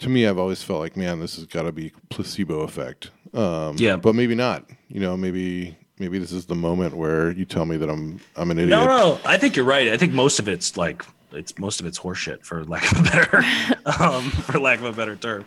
[0.00, 3.10] To me, I've always felt like, man, this has got to be placebo effect.
[3.34, 3.96] Um, Yeah.
[3.96, 4.68] but maybe not.
[4.88, 8.50] You know, maybe maybe this is the moment where you tell me that I'm I'm
[8.50, 8.70] an idiot.
[8.70, 9.88] No, no, I think you're right.
[9.88, 13.02] I think most of it's like it's most of it's horseshit for lack of a
[13.02, 13.42] better
[14.02, 15.44] um, for lack of a better term.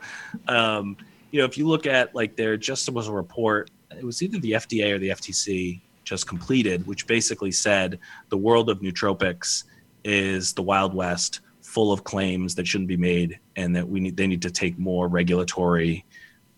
[0.47, 0.97] Um,
[1.31, 4.39] you know, if you look at like there just was a report, it was either
[4.39, 7.99] the FDA or the FTC just completed, which basically said
[8.29, 9.63] the world of nootropics
[10.03, 14.17] is the wild west, full of claims that shouldn't be made, and that we need
[14.17, 16.03] they need to take more regulatory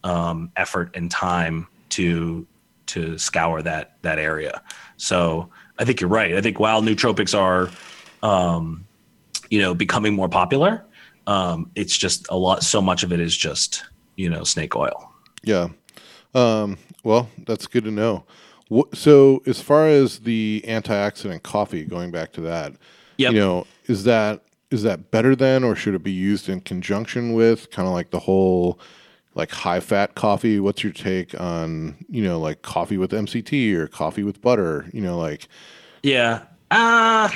[0.03, 2.45] um, effort and time to
[2.87, 4.61] to scour that that area.
[4.97, 5.49] So
[5.79, 6.35] I think you're right.
[6.35, 7.69] I think while nootropics are,
[8.27, 8.85] um,
[9.49, 10.83] you know, becoming more popular,
[11.27, 12.63] um, it's just a lot.
[12.63, 13.83] So much of it is just
[14.15, 15.11] you know snake oil.
[15.43, 15.69] Yeah.
[16.33, 18.23] Um, well, that's good to know.
[18.93, 22.73] So, as far as the antioxidant coffee, going back to that,
[23.17, 23.33] Yep.
[23.33, 27.33] you know, is that is that better than, or should it be used in conjunction
[27.33, 28.79] with, kind of like the whole
[29.35, 30.59] like high fat coffee?
[30.59, 34.89] What's your take on you know like coffee with MCT or coffee with butter?
[34.93, 35.47] You know, like
[36.03, 36.43] Yeah.
[36.69, 37.29] Uh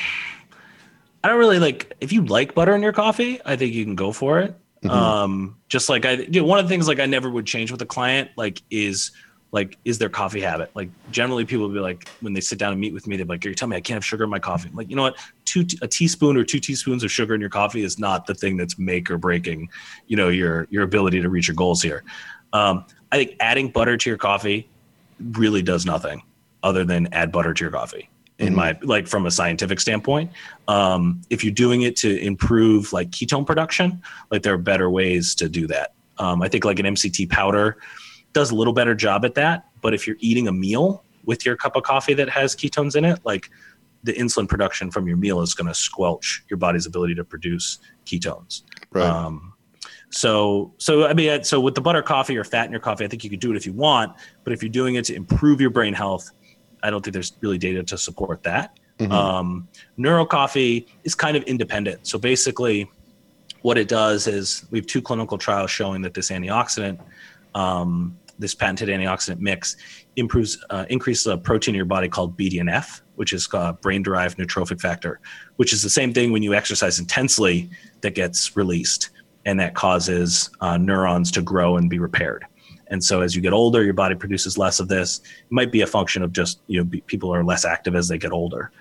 [1.24, 3.96] I don't really like if you like butter in your coffee, I think you can
[3.96, 4.56] go for it.
[4.90, 7.72] Um just like I you know, one of the things like I never would change
[7.72, 9.12] with a client like is
[9.52, 10.70] like is their coffee habit.
[10.76, 13.26] Like generally people will be like when they sit down and meet with me they're
[13.26, 14.70] like you're telling me I can't have sugar in my coffee.
[14.70, 15.18] I'm like, you know what?
[15.64, 18.58] Two a teaspoon or two teaspoons of sugar in your coffee is not the thing
[18.58, 19.70] that's make or breaking,
[20.08, 22.04] you know, your your ability to reach your goals here.
[22.52, 24.70] Um I think adding butter to your coffee
[25.32, 26.22] really does nothing
[26.64, 30.30] other than add butter to your coffee in my like from a scientific standpoint.
[30.68, 35.36] Um, if you're doing it to improve like ketone production like there are better ways
[35.36, 35.94] to do that.
[36.18, 37.78] Um, i think like an mct powder
[38.32, 41.58] does a little better job at that but if you're eating a meal with your
[41.58, 43.50] cup of coffee that has ketones in it like
[44.06, 47.80] the insulin production from your meal is going to squelch your body's ability to produce
[48.06, 49.06] ketones right?
[49.06, 49.54] um,
[50.16, 53.08] so, so I mean, so with the butter coffee or fat in your coffee, I
[53.08, 54.16] think you could do it if you want.
[54.46, 56.32] But if you're doing it to improve your brain health,
[56.84, 58.80] I don't think there's really data to support that.
[59.12, 62.08] Um, neuro coffee is kind of independent.
[62.08, 62.90] So basically,
[63.62, 67.02] what it does is we have two clinical trials showing that this antioxidant,
[67.54, 69.76] um, this patented antioxidant mix,
[70.16, 74.80] improves uh, increases a protein in your body called BDNF, which is uh, brain-derived neurotrophic
[74.80, 75.20] factor,
[75.58, 77.70] which is the same thing when you exercise intensely
[78.02, 79.10] that gets released,
[79.46, 82.46] and that causes uh, neurons to grow and be repaired.
[82.88, 85.20] And so, as you get older, your body produces less of this.
[85.20, 88.08] It might be a function of just you know be, people are less active as
[88.08, 88.72] they get older.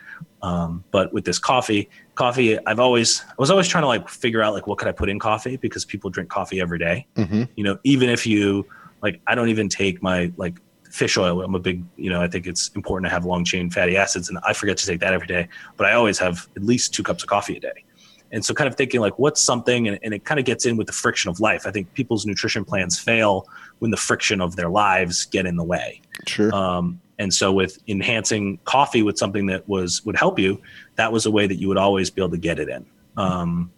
[0.43, 4.43] Um, but with this coffee, coffee, I've always I was always trying to like figure
[4.43, 7.07] out like what could I put in coffee because people drink coffee every day.
[7.17, 7.49] Mhm.
[7.57, 8.67] You know, even if you
[9.03, 10.59] like, I don't even take my like
[10.95, 11.43] fish oil.
[11.43, 14.29] I'm a big, you know, I think it's important to have long chain fatty acids,
[14.29, 15.49] and I forget to take that every day.
[15.77, 17.85] But I always have at least two cups of coffee a day.
[18.31, 20.77] And so, kind of thinking like, what's something, and, and it kind of gets in
[20.77, 21.67] with the friction of life.
[21.67, 23.49] I think people's nutrition plans fail
[23.81, 26.01] when the friction of their lives get in the way.
[26.29, 26.55] Sure.
[26.55, 30.63] Um, and so, with enhancing coffee with something that was would help you,
[30.95, 32.87] that was a way that you would always be able to get it in.
[33.17, 33.73] Um,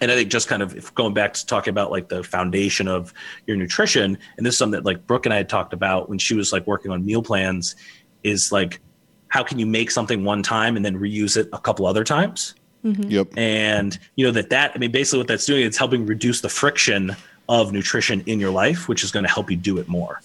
[0.00, 2.88] and I think just kind of if going back to talking about like the foundation
[2.88, 3.12] of
[3.46, 6.18] your nutrition, and this is something that like Brooke and I had talked about when
[6.18, 7.76] she was like working on meal plans,
[8.22, 8.80] is like
[9.28, 12.54] how can you make something one time and then reuse it a couple other times?
[12.82, 13.28] yep.
[13.36, 16.48] and you know that that i mean basically what that's doing it's helping reduce the
[16.48, 17.14] friction
[17.46, 20.22] of nutrition in your life which is going to help you do it more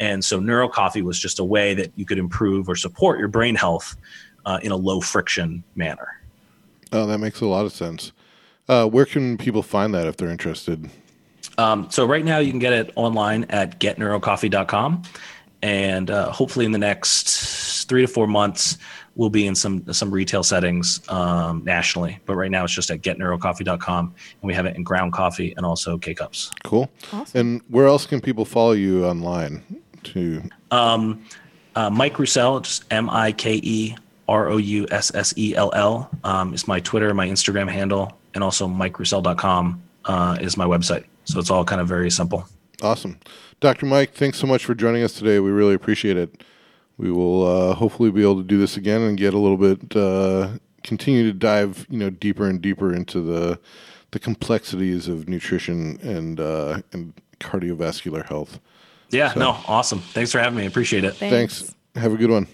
[0.00, 3.28] and so neuro coffee was just a way that you could improve or support your
[3.28, 3.96] brain health
[4.44, 6.20] uh, in a low friction manner
[6.94, 8.12] Oh, that makes a lot of sense.
[8.68, 10.88] Uh, where can people find that if they're interested?
[11.58, 15.02] um, so right now you can get it online at getneurocoffee.com
[15.62, 18.78] and uh, hopefully in the next three to four months
[19.16, 22.18] we'll be in some some retail settings um, nationally.
[22.26, 25.64] But right now it's just at getneurocoffee.com, and we have it in ground coffee and
[25.64, 26.50] also K cups.
[26.64, 26.90] Cool.
[27.12, 27.40] Awesome.
[27.40, 29.62] And where else can people follow you online?
[30.04, 31.24] To Um,
[31.76, 33.96] uh, Mike Roussell, just M I K E
[34.28, 38.18] R O U S S E L L, um, is my Twitter, my Instagram handle,
[38.34, 41.04] and also MikeRoussell.com uh, is my website.
[41.24, 42.46] So it's all kind of very simple.
[42.82, 43.18] awesome,
[43.60, 43.86] Dr.
[43.86, 44.14] Mike.
[44.14, 45.40] Thanks so much for joining us today.
[45.40, 46.42] We really appreciate it.
[46.96, 49.96] We will uh, hopefully be able to do this again and get a little bit
[49.96, 53.58] uh, continue to dive you know deeper and deeper into the
[54.12, 58.60] the complexities of nutrition and uh, and cardiovascular health.
[59.10, 60.00] Yeah, no, awesome.
[60.00, 60.64] Thanks for having me.
[60.64, 61.14] I appreciate it.
[61.16, 61.74] Thanks.
[61.96, 62.46] Have a good one.